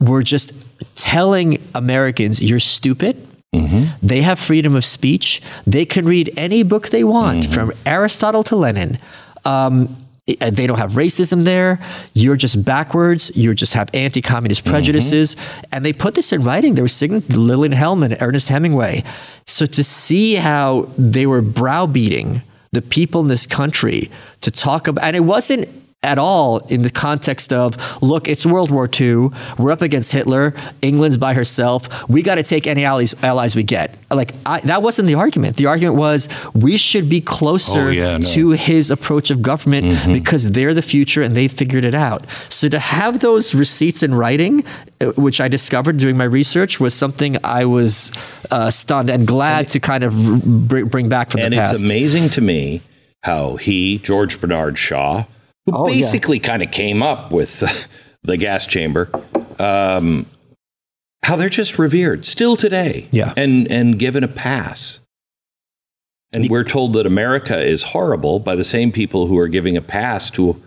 [0.00, 0.52] were just
[0.94, 3.16] telling Americans you're stupid.
[3.54, 4.06] Mm-hmm.
[4.06, 5.40] They have freedom of speech.
[5.66, 7.52] They can read any book they want, mm-hmm.
[7.52, 8.98] from Aristotle to Lenin.
[9.44, 9.96] Um,
[10.28, 11.80] eh, they don't have racism there.
[12.12, 13.34] You're just backwards.
[13.34, 14.72] You just have anti-communist mm-hmm.
[14.72, 15.36] prejudices,
[15.72, 16.74] and they put this in writing.
[16.74, 19.04] They were signing Lillian Hellman, Ernest Hemingway.
[19.46, 24.10] So to see how they were browbeating the people in this country
[24.42, 25.68] to talk about, and it wasn't
[26.02, 29.28] at all in the context of look it's world war ii
[29.58, 30.54] we're up against hitler.
[30.82, 32.08] England's by herself.
[32.08, 33.96] We got to take any allies, allies we get.
[34.10, 35.56] Like I, that wasn't the argument.
[35.56, 38.26] The argument was we should be closer Oh, yeah, no.
[38.28, 42.26] to his approach of government because they're the future and they figured it out.
[42.50, 44.64] So to have those receipts in writing
[45.00, 48.12] uh, which i discovered doing my research was something i was
[48.50, 50.12] uh, stunned and glad to kind of
[50.68, 51.74] bring back from the past.
[51.74, 52.80] And it's amazing to me
[53.22, 55.24] how he, George Bernard Shaw,
[55.66, 56.00] who Oh, yeah.
[56.00, 57.62] basically kind of came up with
[58.22, 59.10] the gas chamber,
[59.58, 60.26] um,
[61.22, 63.08] how they're just revered still today.
[63.10, 63.34] Yeah.
[63.36, 65.00] And, and given a pass.
[66.34, 69.80] And we're told that America is horrible by the same people who are giving a
[69.82, 70.60] pass to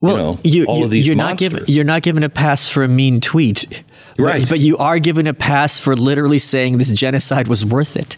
[0.00, 2.68] Well, know, you, all you, of these you're not given you're not given a pass
[2.68, 3.82] for a mean tweet,
[4.18, 4.42] Right.
[4.42, 8.16] But, but you are given a pass for literally saying this genocide was worth it.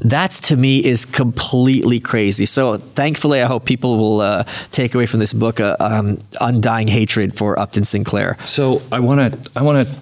[0.00, 2.46] That's to me is completely crazy.
[2.46, 6.88] So thankfully, I hope people will uh, take away from this book a um, undying
[6.88, 8.38] hatred for Upton Sinclair.
[8.46, 10.00] So I want to I want to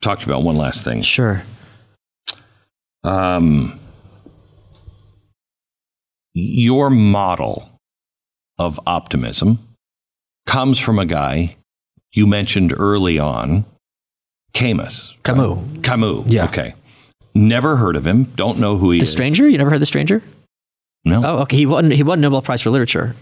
[0.00, 1.00] talk to you about one last thing.
[1.02, 1.42] Sure.
[3.02, 3.80] Um,
[6.34, 7.70] your model
[8.58, 9.58] of optimism
[10.46, 11.56] comes from a guy
[12.12, 13.64] you mentioned early on,
[14.52, 15.16] Camus.
[15.22, 15.58] Camus.
[15.58, 15.82] right?
[15.82, 16.26] Camus.
[16.26, 16.44] Yeah.
[16.44, 16.74] Okay.
[17.34, 18.24] Never heard of him.
[18.24, 19.08] Don't know who he The is.
[19.10, 19.48] The Stranger.
[19.48, 20.22] You never heard the Stranger?
[21.04, 21.22] No.
[21.24, 21.56] Oh, okay.
[21.56, 21.90] He won.
[21.90, 23.14] He won Nobel Prize for literature.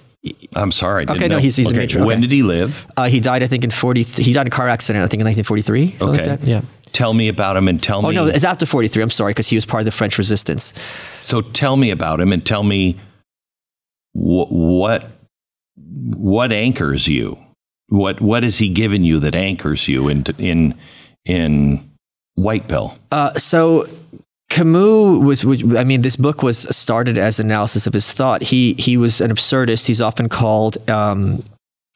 [0.57, 1.03] I'm sorry.
[1.03, 1.41] I didn't Okay, no, know.
[1.41, 1.79] he's- he's a okay.
[1.79, 2.87] major, When did he live?
[2.97, 4.03] Uh, he died, I think, in forty.
[4.03, 5.05] He died in a car accident.
[5.05, 5.97] I think in 1943.
[6.01, 6.05] Okay.
[6.05, 6.49] Like that.
[6.49, 6.63] Yeah.
[6.93, 8.19] Tell me about him and tell Oh me.
[8.19, 9.03] Oh, no, it's after 43.
[9.03, 10.73] I'm sorry, because he was part of the French Resistance.
[11.23, 12.97] So tell me about him and tell me
[14.15, 15.09] wh- what
[15.77, 17.39] what anchors you.
[17.89, 20.75] What what has he given you that anchors you in in
[21.25, 21.89] in
[22.39, 22.97] White Pill?
[23.11, 23.89] Uh, so
[24.49, 28.43] Camus was, I mean, this book was started as analysis of his thought.
[28.43, 29.87] He he was an absurdist.
[29.87, 31.43] He's often called um,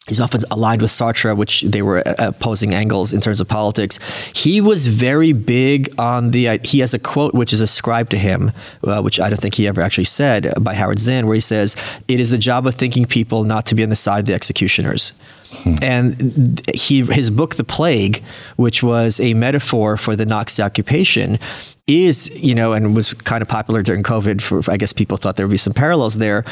[0.09, 4.01] He's often aligned with Sartre, which they were uh, opposing angles in terms of politics.
[4.35, 6.59] He was very big on the.
[6.65, 8.51] He has a quote which is ascribed to him,
[8.83, 11.77] uh, which I don't think he ever actually said, by Howard Zinn, where he says,
[12.09, 14.35] "It is the job of thinking people not to be on the side of the
[14.35, 15.13] executioners."
[15.53, 15.75] Hmm.
[15.83, 18.25] And he, his book, The Plague,
[18.57, 21.39] which was a metaphor for the Nazi occupation,
[21.87, 24.41] is, you know, and was kind of popular during COVID.
[24.41, 26.45] For, I guess people thought there would be some parallels there.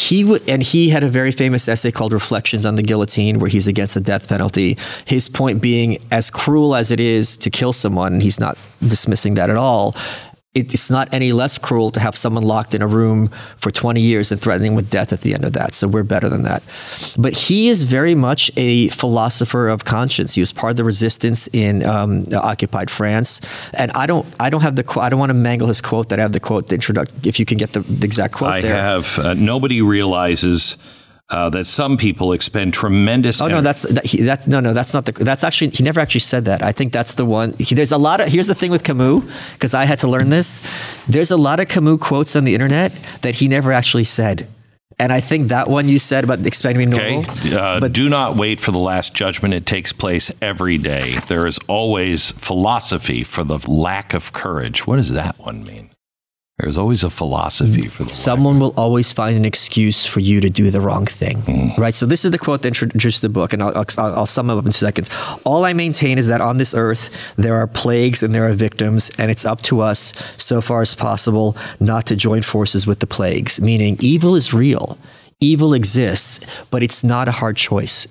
[0.00, 3.50] He would, and he had a very famous essay called "Reflections on the Guillotine," where
[3.50, 4.78] he's against the death penalty.
[5.04, 9.34] His point being, as cruel as it is to kill someone, and he's not dismissing
[9.34, 9.94] that at all
[10.52, 14.32] it's not any less cruel to have someone locked in a room for 20 years
[14.32, 15.74] and threatening with death at the end of that.
[15.74, 16.64] So we're better than that.
[17.16, 20.34] But he is very much a philosopher of conscience.
[20.34, 23.40] He was part of the resistance in um, occupied France.
[23.74, 26.08] And I don't, I don't have the, I don't want to mangle his quote.
[26.08, 27.16] That I have the quote, the introduction.
[27.22, 28.74] If you can get the, the exact quote, I there.
[28.74, 29.20] have.
[29.20, 30.76] Uh, nobody realizes
[31.30, 33.40] uh, that some people expend tremendous.
[33.40, 35.12] Oh no, that's that, he, that's no, no, that's not the.
[35.12, 36.62] That's actually he never actually said that.
[36.62, 37.54] I think that's the one.
[37.58, 38.28] He, there's a lot of.
[38.28, 41.04] Here's the thing with Camus, because I had to learn this.
[41.06, 42.92] There's a lot of Camus quotes on the internet
[43.22, 44.48] that he never actually said.
[44.98, 47.20] And I think that one you said about expecting normal.
[47.20, 47.56] Okay.
[47.56, 49.54] Uh, but do not wait for the last judgment.
[49.54, 51.14] It takes place every day.
[51.26, 54.86] There is always philosophy for the lack of courage.
[54.86, 55.89] What does that one mean?
[56.62, 60.50] There's always a philosophy for the Someone will always find an excuse for you to
[60.50, 61.76] do the wrong thing, mm.
[61.78, 61.94] right?
[61.94, 64.56] So this is the quote that introduced the book, and I'll, I'll, I'll sum it
[64.56, 65.08] up in seconds.
[65.44, 69.10] All I maintain is that on this earth there are plagues and there are victims,
[69.18, 73.06] and it's up to us, so far as possible, not to join forces with the
[73.06, 73.60] plagues.
[73.60, 74.98] Meaning, evil is real,
[75.40, 78.06] evil exists, but it's not a hard choice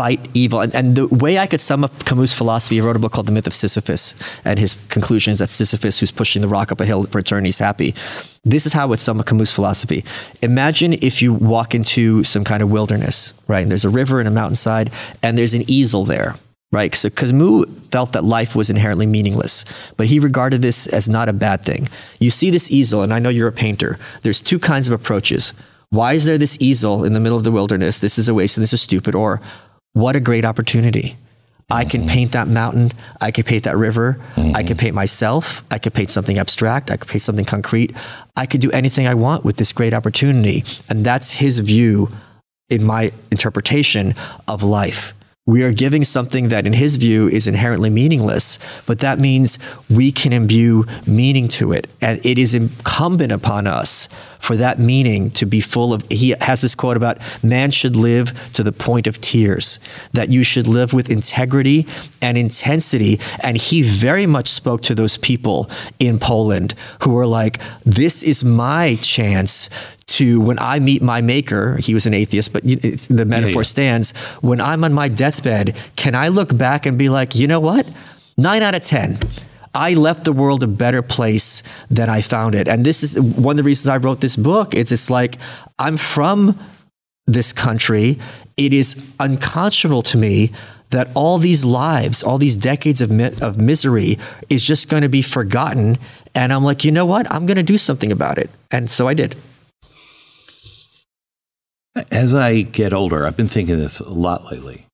[0.00, 0.62] fight evil.
[0.62, 3.26] And, and, the way I could sum up Camus' philosophy, he wrote a book called
[3.26, 4.14] The Myth of Sisyphus,
[4.46, 7.50] and his conclusion is that Sisyphus, who's pushing the rock up a hill for eternity,
[7.50, 7.94] is happy.
[8.42, 10.02] This is how I would sum up Camus' philosophy.
[10.40, 13.60] Imagine if you walk into some kind of wilderness, right?
[13.60, 14.90] And there's a river and a mountainside,
[15.22, 16.36] and there's an easel there.
[16.72, 19.64] Right, so Camus felt that life was inherently meaningless,
[19.96, 21.88] but he regarded this as not a bad thing.
[22.20, 23.98] You see this easel, and I know you're a painter.
[24.22, 25.52] There's two kinds of approaches.
[25.90, 27.98] Why is there this easel in the middle of the wilderness?
[27.98, 29.16] This is a waste and this is stupid.
[29.16, 29.40] Or
[29.92, 31.16] what a great opportunity.
[31.70, 32.90] I can paint that mountain.
[33.20, 34.18] I can paint that river.
[34.34, 34.56] Mm-hmm.
[34.56, 35.62] I can paint myself.
[35.70, 36.90] I could paint something abstract.
[36.90, 37.94] I could paint something concrete.
[38.34, 40.64] I could do anything I want with this great opportunity.
[40.88, 42.10] And that's his view
[42.68, 44.14] in my interpretation
[44.48, 45.14] of life.
[45.46, 49.58] We are giving something that, in his view, is inherently meaningless, but that means
[49.88, 51.88] we can imbue meaning to it.
[52.00, 54.08] And it is incumbent upon us
[54.40, 56.02] for that meaning to be full of.
[56.10, 59.78] He has this quote about man should live to the point of tears,
[60.12, 61.86] that you should live with integrity
[62.20, 63.20] and intensity.
[63.42, 68.42] And he very much spoke to those people in Poland who were like, this is
[68.42, 69.70] my chance
[70.06, 73.62] to when I meet my maker, he was an atheist, but the metaphor yeah, yeah.
[73.62, 74.10] stands.
[74.40, 77.88] When I'm on my deathbed, can I look back and be like, you know what?
[78.36, 79.18] Nine out of 10
[79.74, 82.66] I left the world a better place than I found it.
[82.68, 84.74] And this is one of the reasons I wrote this book.
[84.74, 85.36] It's it's like
[85.78, 86.58] I'm from
[87.26, 88.18] this country.
[88.56, 90.50] It is unconscionable to me
[90.90, 94.18] that all these lives, all these decades of, mi- of misery
[94.48, 95.96] is just going to be forgotten.
[96.34, 97.30] And I'm like, you know what?
[97.30, 98.50] I'm going to do something about it.
[98.70, 99.36] And so I did.
[102.10, 104.86] As I get older, I've been thinking this a lot lately.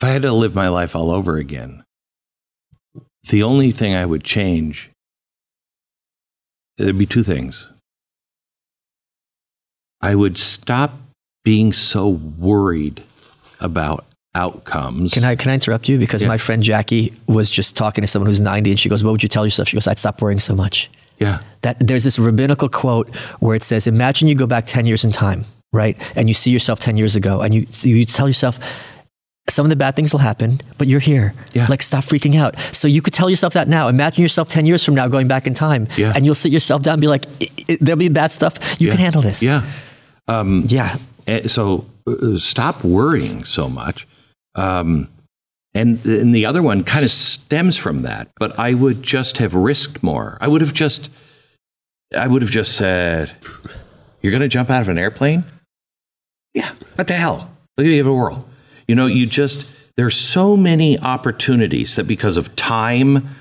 [0.00, 1.83] If I had to live my life all over again,
[3.30, 4.90] the only thing I would change,
[6.76, 7.70] there'd be two things.
[10.00, 10.92] I would stop
[11.44, 13.02] being so worried
[13.60, 15.14] about outcomes.
[15.14, 16.28] Can I can I interrupt you because yeah.
[16.28, 19.22] my friend Jackie was just talking to someone who's 90 and she goes, "What would
[19.22, 21.40] you tell yourself?" She goes, "I'd stop worrying so much." Yeah.
[21.62, 25.12] That there's this rabbinical quote where it says, "Imagine you go back 10 years in
[25.12, 25.96] time, right?
[26.16, 28.58] And you see yourself 10 years ago and you you tell yourself,
[29.48, 31.34] some of the bad things will happen, but you're here.
[31.52, 31.66] Yeah.
[31.68, 32.58] Like, stop freaking out.
[32.58, 33.88] So you could tell yourself that now.
[33.88, 36.12] Imagine yourself 10 years from now going back in time, yeah.
[36.14, 37.26] and you'll sit yourself down and be like,
[37.80, 38.80] there'll be bad stuff.
[38.80, 38.92] You yeah.
[38.94, 39.42] can handle this.
[39.42, 39.70] Yeah.
[40.28, 40.96] Um, yeah.
[41.26, 44.06] Eh, so uh, stop worrying so much.
[44.54, 45.08] Um,
[45.74, 49.54] and, and the other one kind of stems from that, but I would just have
[49.54, 50.38] risked more.
[50.40, 51.10] I would have just,
[52.16, 53.32] I would have just said,
[54.22, 55.44] you're going to jump out of an airplane?
[56.54, 56.70] Yeah.
[56.94, 57.50] What the hell?
[57.76, 58.48] Look at the world
[58.86, 59.66] you know, you just,
[59.96, 63.36] there's so many opportunities that because of time,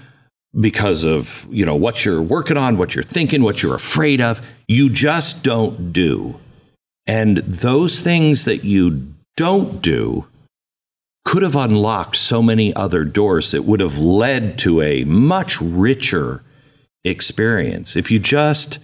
[0.59, 4.45] because of, you know, what you're working on, what you're thinking, what you're afraid of,
[4.67, 6.39] you just don't do.
[7.05, 10.27] And those things that you don't do
[11.25, 16.43] could have unlocked so many other doors that would have led to a much richer
[17.03, 18.79] experience if you just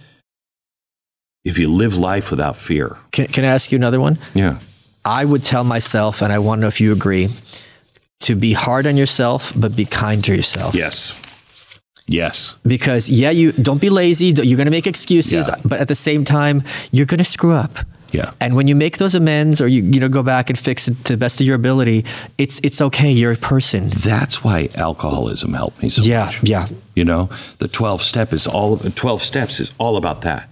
[1.42, 2.98] if you live life without fear.
[3.12, 4.18] Can, can I ask you another one?
[4.34, 4.58] Yeah
[5.04, 7.28] I would tell myself, and I want to know if you agree,
[8.20, 10.74] to be hard on yourself, but be kind to yourself.
[10.74, 11.12] Yes.
[12.06, 12.56] Yes.
[12.66, 14.26] Because yeah, you don't be lazy.
[14.26, 15.56] You're going to make excuses, Yeah.
[15.64, 17.78] but at the same time, you're going to screw up.
[18.12, 18.32] Yeah.
[18.40, 21.04] And when you make those amends, or you you know go back and fix it
[21.04, 22.04] to the best of your ability,
[22.38, 23.12] it's it's okay.
[23.12, 23.88] You're a person.
[23.90, 26.42] That's why alcoholism helped me so Yeah, much.
[26.42, 26.66] yeah.
[26.96, 30.48] You know, the 12 step is all 12 steps is all about that.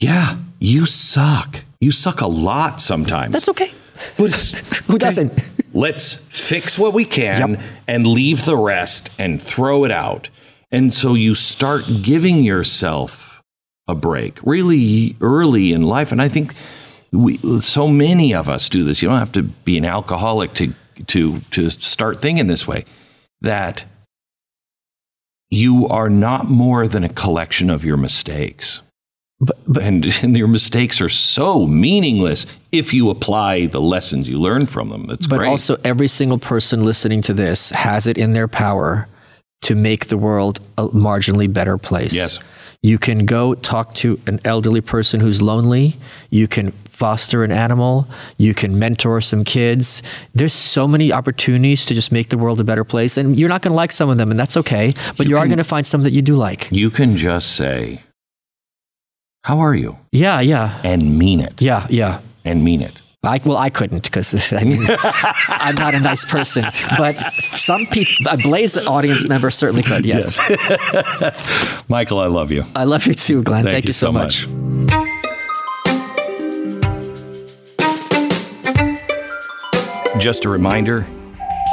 [0.00, 1.60] Yeah, you suck.
[1.80, 3.32] You suck a lot sometimes.
[3.32, 3.70] That's okay.
[4.16, 5.50] Who doesn't?
[5.74, 7.60] Let's fix what we can Yep.
[7.86, 10.30] and leave the rest and throw it out.
[10.70, 13.42] And so you start giving yourself
[13.88, 16.12] a break really early in life.
[16.12, 16.54] And I think
[17.12, 19.00] we, so many of us do this.
[19.02, 20.72] You don't have to be an alcoholic to,
[21.06, 22.84] to, to start thinking this way
[23.40, 23.84] that
[25.50, 28.82] you are not more than a collection of your mistakes.
[29.40, 34.40] But, but And, and your mistakes are so meaningless if you apply the lessons you
[34.40, 35.06] learn from them.
[35.06, 35.48] That's but great.
[35.48, 39.08] also every single person listening to this has it in their power
[39.62, 42.14] to make the world a marginally better place.
[42.14, 42.38] Yes.
[42.82, 45.96] You can go talk to an elderly person who's lonely.
[46.30, 48.06] You can foster an animal.
[48.38, 50.02] You can mentor some kids.
[50.34, 53.16] There's so many opportunities to just make the world a better place.
[53.16, 54.94] And you're not going to like some of them, and that's okay.
[55.16, 56.70] But you, are can- going to find some that you do like.
[56.70, 58.02] you can just say,
[59.46, 59.96] How are you?
[60.10, 61.62] Yeah, yeah, And mean it.
[61.62, 62.20] yeah, yeah.
[62.44, 63.00] And mean it.
[63.22, 64.84] I, well, I couldn't because I mean,
[65.48, 66.64] I'm not a nice person.
[66.98, 70.04] But some people, a Blaze audience member certainly could.
[70.04, 70.36] Yes.
[71.88, 72.64] Michael, I love you.
[72.74, 73.64] I love you too, Glenn.
[73.64, 74.48] Thank, you so much.
[80.18, 81.06] Just a reminder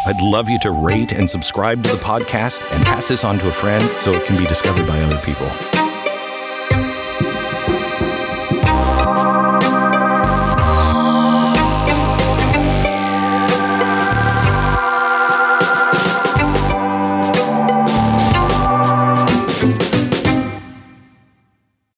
[0.06, 3.48] I'd love you to rate and subscribe to the podcast and pass this on to
[3.48, 5.83] a friend so it can be discovered by other people.